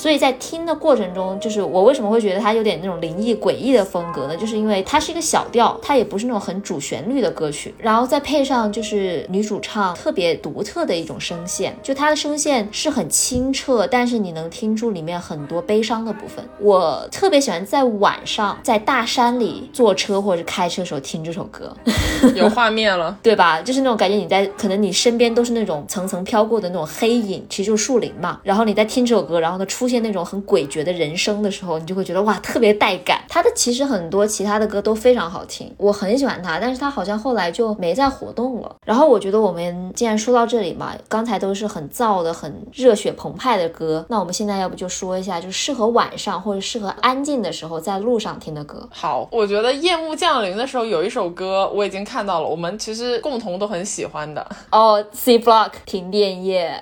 [0.06, 4.38] 所以在听的过程中，就是我为什么会觉得它有点那种灵异诡异的风格呢？
[4.38, 16.46] 就是因为它是一个小调，它也不是那种很主旋律的歌曲，然后再配上就是女主唱特别独特的一种声线，就她的声线是很清澈，但是你能听出里面很多悲伤的部分。
[16.60, 21.76] 我特别喜欢在晚上在大山里坐车或者是开车的时候听这首歌。
[22.36, 23.18] 有画面了。
[23.24, 23.60] 对吧？
[23.60, 28.40] 就是那种感觉，你在可能你身边都是那种层层飘过的那种黑影，其实就是树林嘛。
[28.44, 33.22] 然后你在听这首歌，然后它出现那种很诡谲的人生的时候，你就会觉得哇，特别带感。
[33.28, 38.76] 他的其实很多其他的歌都非常好听，我很喜欢他，但是他好像后来就没再活动了。
[38.86, 48.88] 然后我觉得我们既然说到这里嘛，刚才都是很燥的、很热血澎湃的歌，那我们现在要不就说一下，就适合晚上或者适合安静的时候在路上听的歌。
[48.92, 54.46] 好，我觉得夜幕降临的时候有一首歌我已经看到了，我们其实共同都很喜欢的。
[54.72, 56.82] 哦、c Block 停电夜。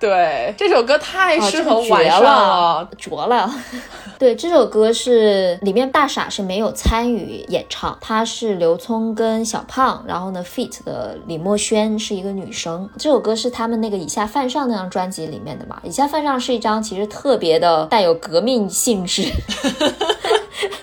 [0.00, 3.54] 对，这首歌太哦，适合晚上了了。，绝了！
[4.18, 12.88] 对，这首歌是里面大傻是没有参与演唱，他是刘聪跟小胖，然后呢 feat 的李墨轩是一个女生。
[12.96, 15.78] 这首歌是他们那个以下犯上那张专辑里面的嘛？
[15.84, 19.30] 以下犯上是一张其实特别的带有革命性质。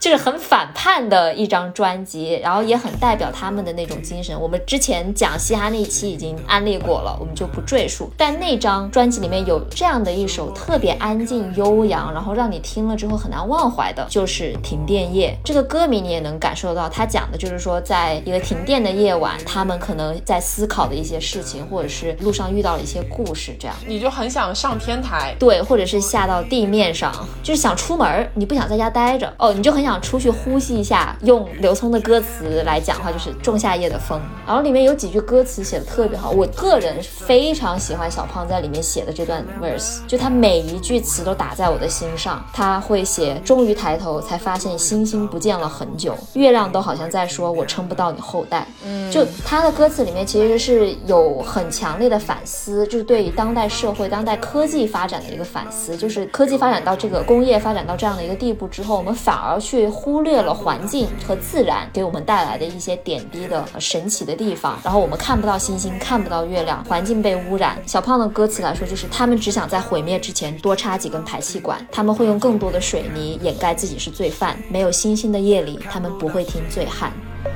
[0.08, 4.39] 就是很反叛的一张专辑，然后也很代表他们的那种精神。
[4.39, 8.10] 我们之前讲嘻哈那一期已经安利过了，我们就不赘述。
[8.16, 15.38] 但那张专辑里面有这样的一首特别安静悠扬，然后让你听了之后很难忘怀的，就是《停电夜》。
[15.45, 23.76] 这个歌名你也能感受到，它讲的就是说，在一个停电的夜晚，他们可能在思考的一些事情，或者是路上遇到了一些故事，这样。
[23.86, 31.16] 你就很想上天台，对，或者是下到地面上，就是想出门，你不想在家待着哦，你就很想出去呼吸一下。
[31.24, 34.20] 用刘聪的歌词来讲的话，就是仲夏夜的风。
[34.45, 42.45] 然后里面有几句歌词写的特别好，我个人非常喜欢小胖在里面写的这段 verse，就他每一句词都打在我的心上。
[42.54, 48.68] 他会写：终于抬头，才发现星星不见了很久，月亮都好像在说我撑不到你后代。
[48.86, 55.98] 嗯，就他的歌词里面其实是有很强烈的反思，就是对于当代社会、当代科技发展的一个反思。
[55.98, 67.78] 就是科技发展到这个工业发展到这样的一个地步之后，我们反而去忽略了环境和自然给我们带来的一些点滴的呃神奇的地方，然后我们看不到星星，看不到月亮，环境被污染。
[67.86, 74.58] 小胖的歌词来说，就是他们只想在毁灭之前多插几根排气管，他们会用更多的水泥掩盖自己是罪犯。
[74.70, 77.12] 没有星星的夜里，他们不会听醉汉。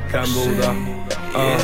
[0.10, 0.74] 看不到，
[1.36, 1.58] 嗯，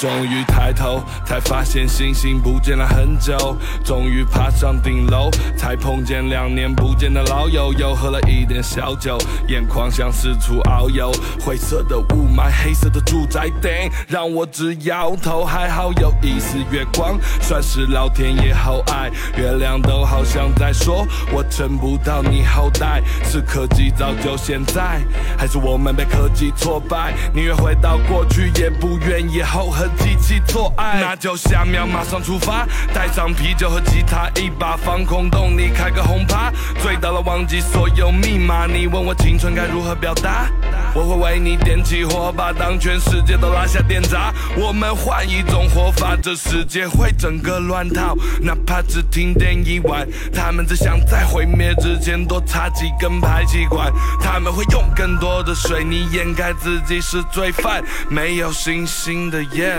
[0.00, 3.54] 终于抬头，才发现星星不见了很久。
[3.84, 7.70] 终于爬上顶楼，才碰见两年不见的老友。
[7.74, 11.12] 又喝了一点小酒，眼眶像四处遨游。
[11.44, 13.70] 灰色的雾霾，黑色的住宅顶，
[14.08, 15.44] 让我直摇头。
[15.44, 19.10] 还好有一丝月光，算是老天爷厚爱。
[19.36, 23.02] 月亮都好像在说，我撑不到你后代。
[23.22, 25.02] 是科技造就现在，
[25.36, 27.12] 还是我们被科技挫败？
[27.34, 31.00] 宁愿回到过去，也不愿意后和机器做爱。
[31.00, 38.66] 那就下秒马上出发，带上啤酒和吉他一把，放空洞里开个轰趴，醉到了忘记所有密码。
[38.66, 40.50] 你问我青春该如何表达？
[40.92, 48.16] 我会为你点起火把，当全世界都拉下电闸，我们换一种活法，这世界会整个乱套。
[48.40, 53.92] 哪怕只停电一晚，他们只想在毁灭之前多插几根排气管。
[54.20, 57.82] 他们会用更多的水泥掩盖自己是罪犯。
[58.08, 59.78] 没有星星的夜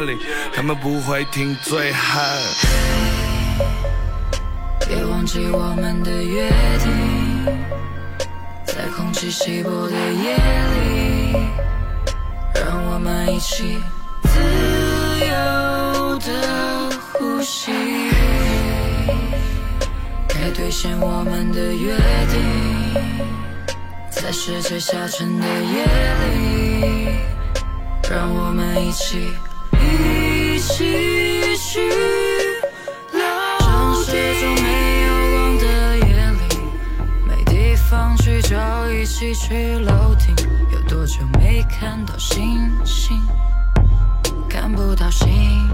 [0.54, 2.38] 他们不会听醉汉。
[4.88, 6.50] 别忘记我们的约
[6.80, 6.92] 定，
[8.66, 10.36] 在空气稀薄的夜
[10.74, 11.34] 里，
[12.54, 13.78] 让我们一起
[14.24, 14.40] 自
[15.26, 17.72] 由的呼吸。
[20.28, 21.96] 该兑现我们的约
[22.32, 22.36] 定，
[24.10, 25.86] 在世界下沉的夜
[26.26, 27.16] 里，
[28.10, 29.32] 让我们一起
[29.82, 31.80] 一起去
[33.12, 33.22] 流
[33.60, 36.42] 城市中没有光的夜里，
[37.28, 38.56] 没地方去就
[38.94, 40.36] 一起去楼顶。
[40.72, 43.22] 有多久没看到星星？
[44.50, 45.70] 看不到星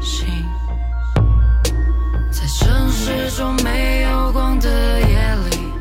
[0.00, 0.26] 星。
[2.30, 5.72] 在城市中没有光的夜里，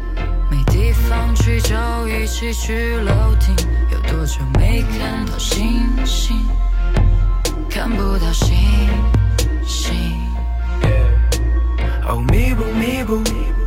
[0.50, 1.76] 没地方去就
[2.08, 3.56] 一起去楼顶。
[3.92, 6.46] 有多久没看到星星？
[7.74, 8.56] 看不到星
[9.66, 9.96] 星。
[12.08, 13.20] 哦，迷不迷不？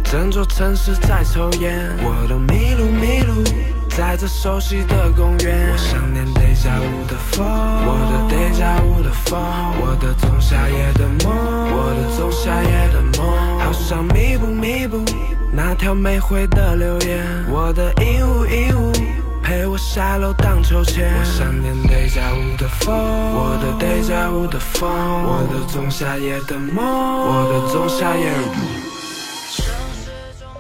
[0.04, 3.42] 整座城市在抽烟，我都迷路迷路，
[3.88, 5.72] 在这熟悉的公园。
[5.72, 7.44] 我想念 deja vu 的风，
[7.84, 9.42] 我的 deja vu 的风，
[9.80, 11.34] 我的仲夏夜的梦，
[11.72, 13.59] 我的仲夏夜的梦。
[13.59, 15.04] 好想弥补弥补
[15.50, 19.26] 那条没回的留言，我的鹦鹉鹦鹉。
[19.47, 28.86] 陪我下楼荡秋千，我想念 deja vu 的风，我的 deja vu 的风，我的仲夏夜的梦，我的仲夏夜。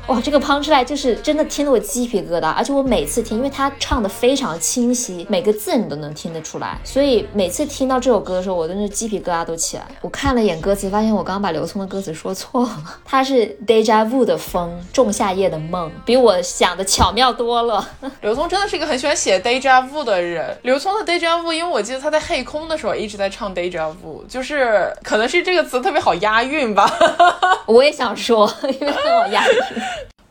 [0.06, 9.84] 哇，这个 punch line 就是真的听得我鸡皮疙瘩，而且我每次听，因为他唱的非常清晰，每个字你都能听得出来，所以每次听到这首歌的时候，我真是鸡皮疙瘩都起来。
[10.00, 17.84] 我看了眼歌词，发现我刚刚把刘聪的歌词说错了， 他是 deja vu 的风，仲夏夜的梦，比我想的巧妙多了。
[18.22, 20.56] 刘聪真的是一个很喜欢写 deja vu 的人。
[20.62, 26.88] 刘聪的 deja vu，因为我记得他在黑空的时候一直在唱 deja vu，就是可能是这个词特别好押韵吧。
[27.66, 29.56] 我也想说，因为很好押韵。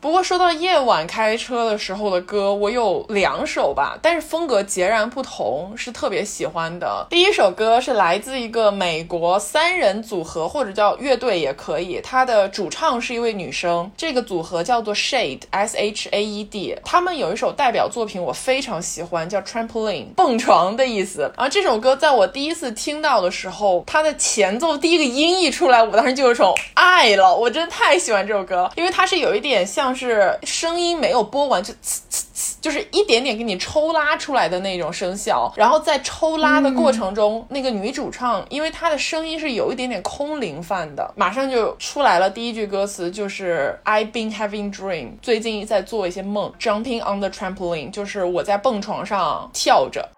[0.06, 7.04] 不过说到夜晚开车的时候的歌，我有两首吧，但是风格截然不同，是特别喜欢的。
[7.10, 21.22] 第一首歌是来自一个美国三人组合或者叫乐队也可以，它的主唱是一位女生，这个组合叫做 Shade S H A E D，他们有一首代表作品我非常喜欢，叫 Trampoline 蹦床的意思。
[21.36, 29.95] 然后这首歌在我第一次听到的时候，它的前奏第一个音一出来，我当时就有种爱了，我真的太喜欢这首歌了，因为它是有一点像。
[29.96, 50.08] 是声音没有播完就呲呲呲，就是一点点给你抽拉出来的那种声效，然后在抽拉的过程中，那个女主唱因为她的声音是有一点点空灵范的，马上就出来了第一句歌词就是 I've been having dream，最近在做一些梦，jumping on the trampoline，就是我在蹦床上跳着。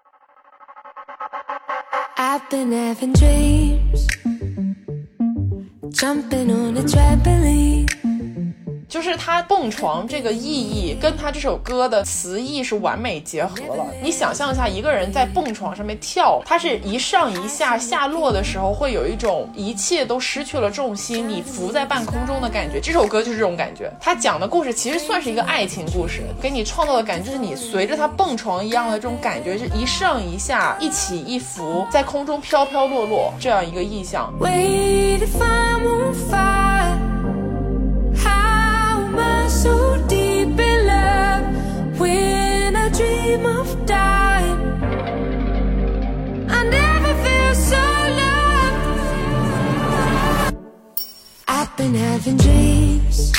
[2.17, 4.07] I've been having dreams,
[5.91, 7.87] jumping on a trampoline.
[8.89, 13.85] 就是他蹦床这个意义跟他这首歌的词义是完美结合了。
[14.01, 22.81] 你想象一下，一个人在蹦床上面跳，它是一上一下下落的时候，会有一种一切都失去了重心，你浮在半空中的感觉。
[22.81, 23.91] 这首歌就是这种感觉。
[24.01, 34.33] 他讲的故事其实算是一个爱情故事，给你创造的感觉就是你随着他蹦床一样的这种感觉，是一上一下，一起一伏，在空中飘飘落落这样一个意象。
[34.39, 36.68] Wait if I won't fight.
[39.63, 44.59] So deep in love when I dream of dying?
[46.49, 47.83] I never feel so
[48.21, 48.83] loved.
[51.45, 53.33] I've been having dreams,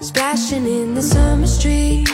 [0.00, 2.10] splashing in the summer street.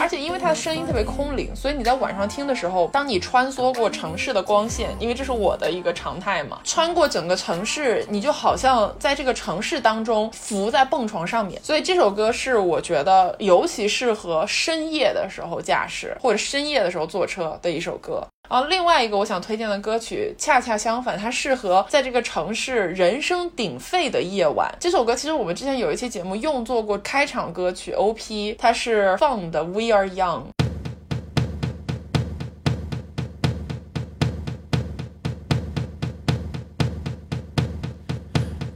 [0.00, 11.60] 而且因为它的声音特别空灵，所以你在晚上听的时候，当你穿梭过城市的光线，因为这是我的一个常态嘛，穿过整个城市，你就好像在这个城市当中浮在蹦床上面。
[11.62, 18.26] 所以这首歌是我觉得尤其适合深夜的时候驾驶或者深夜的时候坐车的一首歌。
[18.52, 24.70] 然后另外一个我想推荐的歌曲，恰恰相反，它适合在这个城市人声鼎沸的夜晚。
[24.78, 30.42] 这首歌其实我们之前有一期节目用作过开场歌曲 OP，它是放的《We Are Young》。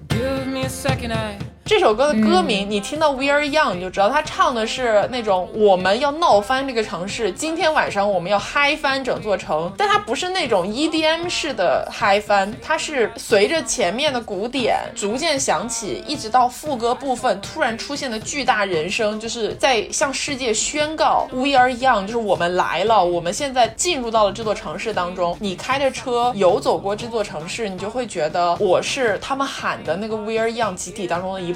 [0.08, 1.12] Give me a second,
[1.66, 9.72] 这首歌的歌名，你听到 We Are Young，你就知道他唱的是那种我们要闹翻这个城市，今天晚上我们要嗨翻整座城。
[9.76, 25.36] 但它不是那种 EDM 式的嗨翻，它是随着前面的鼓点逐渐响起，一直到副歌部分突然出现的巨大人声，就是在向世界宣告 We Are Young，就是我们来了，我们现在进入到了这座城市当中。
[25.40, 31.55] 你开着车游走过这座城市，你就会觉得我是他们喊的那个 We Are Young 集体当中的一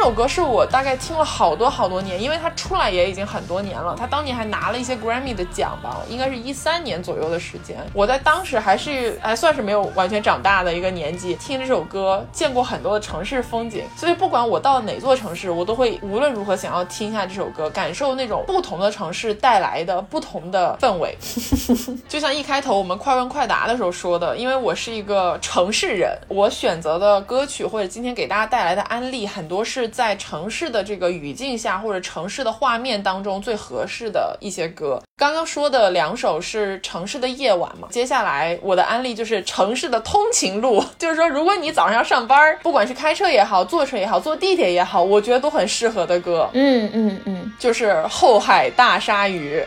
[0.00, 3.94] 这首歌是我大概听了好多好多年，因为它出来也已经很多年了。
[3.98, 7.76] 它当年还拿了一些 Grammy 的奖吧，应该是一三年左右的时间。
[7.92, 13.84] 我在当时还是还算是没有完全长大的一个年纪，听这首歌，见过很多的城市风景。
[13.94, 21.14] 所以不管我到哪座城市，我都会无论如何想要听一下这首歌，感受那种不同的城市带来的不同的氛围。
[22.08, 35.02] 就像一开头我们快问快答的时候说的，因为我是一个城市人，我选择的歌曲或者今天给大家带来的安利，很多是在城市的这个语境下或者城市的画面当中最合适的一些歌。
[35.16, 49.60] 刚刚说的两首是城市的夜晚嘛，接下来我的安利就是城市的通勤路， 就是说如果你早上要上班，不管是开车也好，坐车也好，坐地铁也好，我觉得都很适合的歌，嗯嗯嗯，就是《后海大鲨鱼》。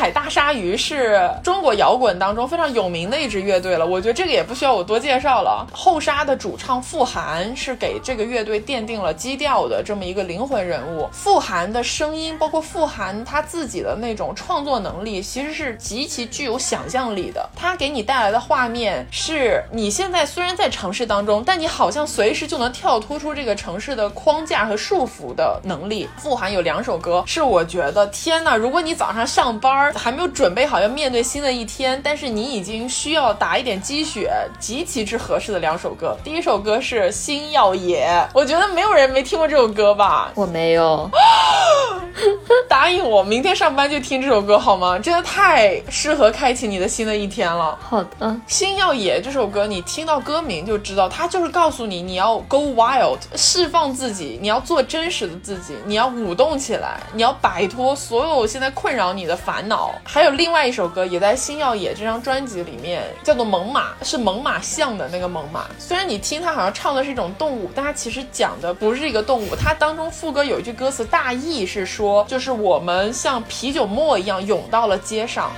[0.00, 5.66] 海大鲨鱼是中国摇滚当中非常有名的一支乐队了，我觉得这个也不需要我多介绍了。
[5.74, 11.06] 后沙的主唱傅涵是给这个乐队奠定了基调的这么一个灵魂人物。
[11.12, 17.46] 傅涵的声音，包括傅涵他自己的那种创作能力，其实是极其具有想象力的。
[17.54, 26.08] 他给你带来的画面是，你现在虽然在城市当中，但你好像随时就能跳脱出这个城市的框架和束缚的能力。
[26.16, 36.16] 傅涵有两首歌是我觉得天呐，如果你早上上班儿还没有准备好要面对新的一天，但是你已经需要打一点鸡血，极其之合适的两首歌。
[36.22, 40.30] 第一首歌是《星耀野》，我觉得没有人没听过这首歌吧？
[40.34, 41.08] 我没有。
[42.68, 44.98] 答应我，明天上班就听这首歌好吗？
[44.98, 47.78] 真的太适合开启你的新的一天了。
[47.80, 59.79] 好的，《星耀野》这首歌，你听到歌名就知道，它就是告诉你你要 go wild，释放自己，你要做真实的自己，你要舞动起来，你要摆脱所有现在困扰你的烦恼。
[60.04, 65.60] 还有另外一首歌也在《星耀野》这张专辑里面，叫做《猛犸》，是猛犸象的那个猛犸。
[65.78, 69.54] 虽然你听它好像唱的是一种动物，但它其实讲的不是一个动物。
[69.54, 75.50] 它当中副歌有一句歌词，大意是说，就是我们像啤酒沫一样涌到了街上。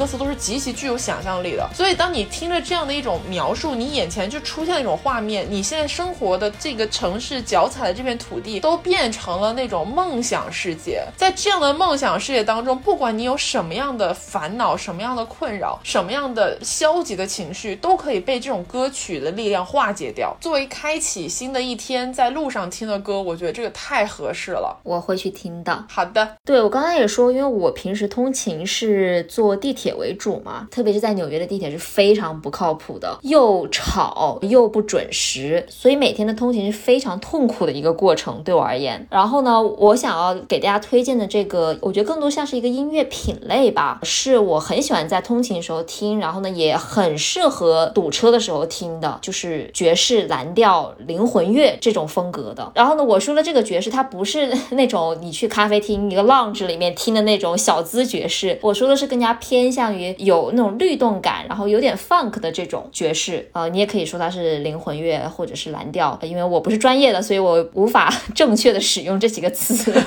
[0.00, 11.04] 歌词都是极其具有想象力的，所以当你听着这样的一种描述，你眼前就出现了一种画面，你现在生活的这个城市、脚踩的这片土地，都变成了那种梦想世界。
[11.18, 20.34] 在这样的梦想世界当中，不管你有什么样的烦恼、什么样的困扰、什么样的消极的情绪，都可以被这种歌曲的力量化解掉。
[20.40, 24.80] 作为开启新的一天在路上听的歌，我觉得这个太合适了。
[24.82, 25.84] 我会去听的。
[25.90, 39.06] 好的，对我刚才也说，因为我平时通勤是坐地铁为主嘛，特别是在纽约的地铁是非常不靠谱的，又吵又不准时，所以每天的通勤是非常痛苦的一个过程，对我而言。
[39.10, 52.70] 然后呢，我想要给大家推荐的这个，我觉得更多像是一个音乐品类吧，是我很喜欢在通勤时候听，然后呢也很适合堵车的时候听的，就是爵士、蓝调、灵魂乐这种风格的。
[52.74, 63.48] 然后呢，我说的这个爵士，它不是 那种你去咖啡厅一个 lounge 里面听的那种小资爵士，我说的是更加偏向于有那种律动感，然后有点 funk 的这种爵士。
[63.52, 69.92] 呃，你也可以说它是灵魂乐或者是蓝调，因为我不是专业的，所以我无法 正确的使用这几个词。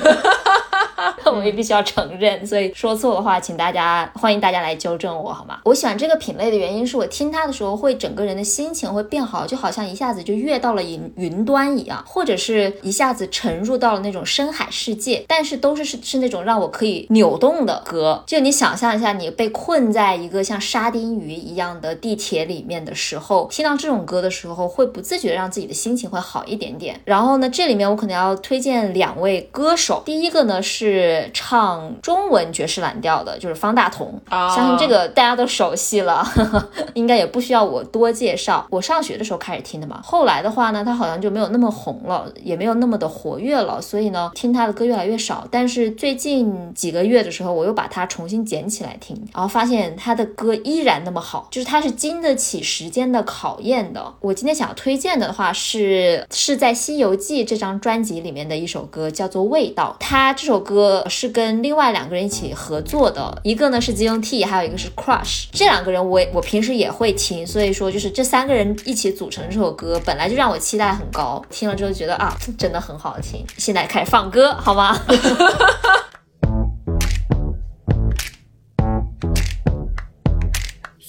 [1.26, 5.60] 我也必须要承认，所以说错的话，请大家欢迎大家来纠正我，好吗？
[5.66, 15.24] 我喜欢这个品类的原因是我听它的时候，会整个人的心情会变好，就好像一下子就跃到了云云端一样，或者是一下子沉入到了那种深海世界。
[15.28, 18.24] 但是都是是是那种让我可以扭动的歌。
[18.26, 27.00] 就你想象一下，你被困在一个像沙丁鱼一样的地铁里面的时候，听到这种歌的时候，会不自觉地让自己的心情会好一点点。
[27.06, 30.93] 然后呢，这里面我可能要推荐两位歌手，第一个呢是
[31.34, 34.20] 唱中文爵士蓝调的，就是方大同。
[34.30, 36.26] 啊相信这个大家都熟悉了，
[36.94, 38.66] 应该也不需要我多介绍。
[38.70, 45.48] 我上学的时候开始听的嘛，后来的话呢，他好像就没有那么红了，也没有那么的活跃了，所以呢，听他的歌越来越少。
[45.50, 54.14] 但是最近几个月的时候，我又把它重新捡起来听，然后发现他的歌依然那么好，就是他是经得起时间的考验的。
[54.22, 59.96] 我今天想要推荐的话是是在《西游记》这张专辑里面的一首歌，叫做《味道》。
[60.04, 65.46] 他这首歌歌是跟另外两个人一起合作的，一个呢是 ZNT，还有一个是 Crush。
[65.52, 73.46] 这两个人我我平时也会听，所以说就是这三个人一起组成这首歌，本来就让我期待很高，听了之后觉得啊，真的很好听。
[73.58, 75.00] 现在开始放歌好吗？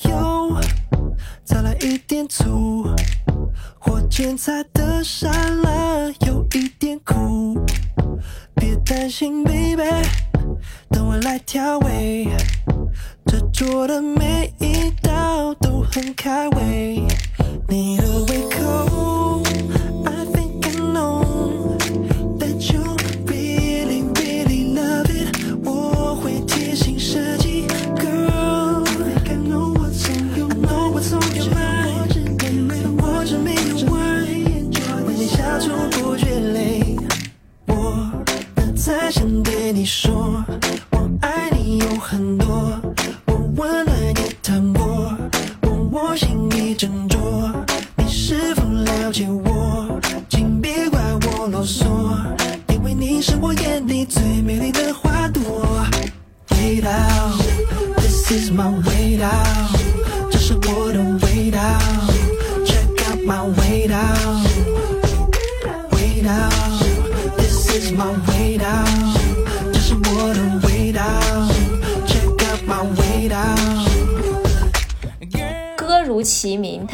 [0.07, 0.61] 油，
[1.45, 2.85] 再来一点醋，
[3.79, 7.15] 火箭菜的沙拉有一点苦，
[9.09, 9.83] 心，baby，
[10.91, 12.27] 等我来调味。
[13.27, 17.03] 这桌的每一道都很开胃，
[17.69, 18.39] 你的胃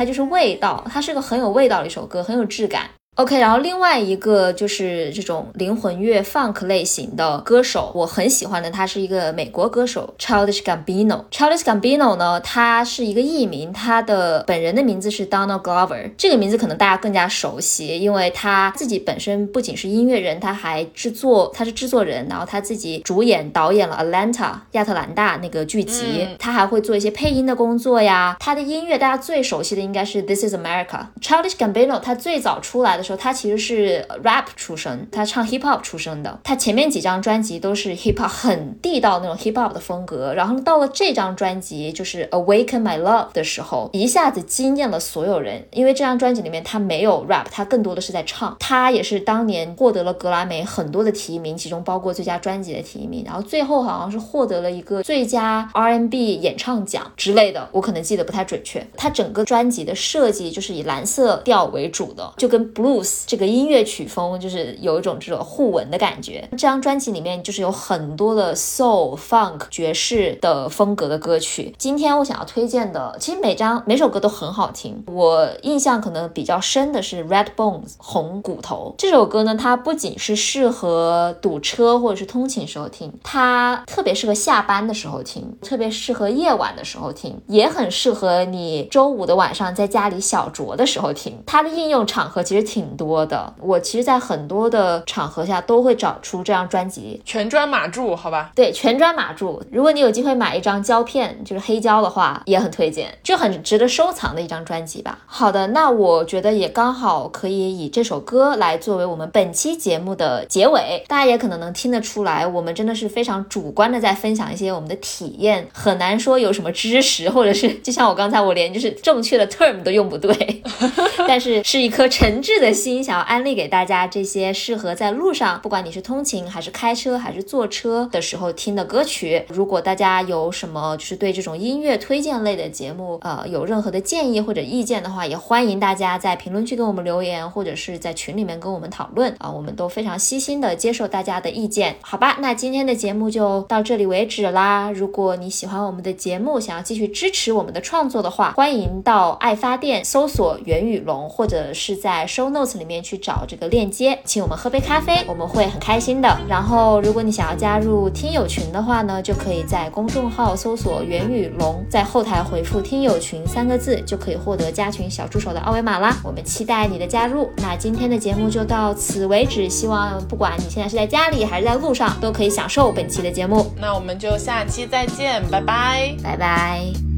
[0.01, 2.89] 它就是味道，它是个很有味道的一首歌，很有质感。
[3.21, 11.25] OK，然后另外一个就是这种灵魂乐 funk 类型的歌手，我很喜欢的，他是一个美国歌手 Childish Gambino。
[11.31, 16.11] Childish Gambino 呢，他是一个艺名，他的本人的名字是 Donald Glover。
[16.17, 28.39] 这个名字可能大家更加熟悉，因为他自己本身不仅是音乐人，他还制作，他是制作人，然后他自己主演导演了 Atlanta 亚特兰大那个剧集，他还会做一些配音的工作呀。
[28.41, 31.09] 他的音乐大家最熟悉的应该是 This Is America。
[31.21, 36.41] Childish Gambino 他最早出来的时候，他其实是 rap 出身，他唱 hip hop 出身的。
[36.45, 45.67] 他前面几张专辑都是 hip hop 很地道那种 hip hop 的风格，然后到了这张专辑就是 Awaken My Love 的时候，一下子惊艳了所有人。
[45.73, 48.57] 因为这张专辑里面他没有 rap，他更多的是在唱。
[48.59, 58.85] 他也是当年获得了格莱美很多的提名，其中包括最佳专辑的提名，然后最后好像是获得了一个最佳 R&B 演唱奖之类的，我可能记得不太准确。
[58.97, 66.47] 他整个专辑的设计就是以蓝色调为主的，就跟 blue blues 这个音乐曲风就是有一种这种互文的感觉。
[66.53, 71.75] 这张专辑里面就是有很多的 soul、funk、爵士的风格的歌曲。
[71.79, 75.03] 今天我想要推荐的，其实每张每首歌都很好听。
[75.07, 91.43] 我印象可能比较深的是 Red Bones 红骨头这首歌呢，它不仅是适合堵车或者是通勤时候听，它特别适合下班的时候听，特别适合夜晚的时候听，也很适合你周五的晚上在家里小酌的时候听。
[91.47, 93.53] 它的应用场合其实挺挺多的。
[93.61, 98.53] 我其实，在很多的场合下都会找出这张专辑，全专码住，好吧？
[98.55, 99.63] 对，全专码住。
[99.71, 105.19] 如果你有机会买一张胶片，就是黑胶的话，也很推荐，就很值得收藏的一张专辑吧。
[105.27, 111.05] 好的，那我觉得也刚好可以以这首歌来作为我们本期节目的结尾。
[111.07, 120.63] 大家也可能能听得出来，我们真的是非常主观的在分享一些我们的体验，很难说有什么知识，或者是就像我刚才我连就是正确的 term 都用不对，
[121.29, 129.45] 但是是一颗诚挚的心，想要安利给大家这些适合在路上，不管你是通勤还是开车还是坐车的时候听的歌曲。
[129.49, 141.97] 如果大家有什么就是对这种音乐推荐类的节目，呃，有任何的建议或者意见的话，也欢迎大家在评论区给我们留言，或者是在群里面跟我们讨论啊，我们都非常细心的接受大家的意见。
[142.01, 144.91] 好吧，那今天的节目就到这里为止啦。
[144.91, 156.39] 如果你喜欢我们的节目，想要继续支持我们的创作的话，欢迎到爱发电搜索袁宇龙，或者是在 show notes 里面去找这个链接，请我们喝杯咖啡，我们会很开心的。
[156.49, 166.17] 然后，如果你想要加入听友群的话呢，就可以在公众号搜索袁宇龙，在后台回复“听友群”三个字，就可以获得加群小助手的二维码啦。
[166.23, 167.51] 我们期待你的加入。
[167.57, 173.67] 那今天的节目就到此为止，希望不管你现在是在家里还是在路上，都可以享受本期的节目。
[173.81, 176.15] 那我们就下期再见，拜拜。
[176.23, 177.10] 拜拜。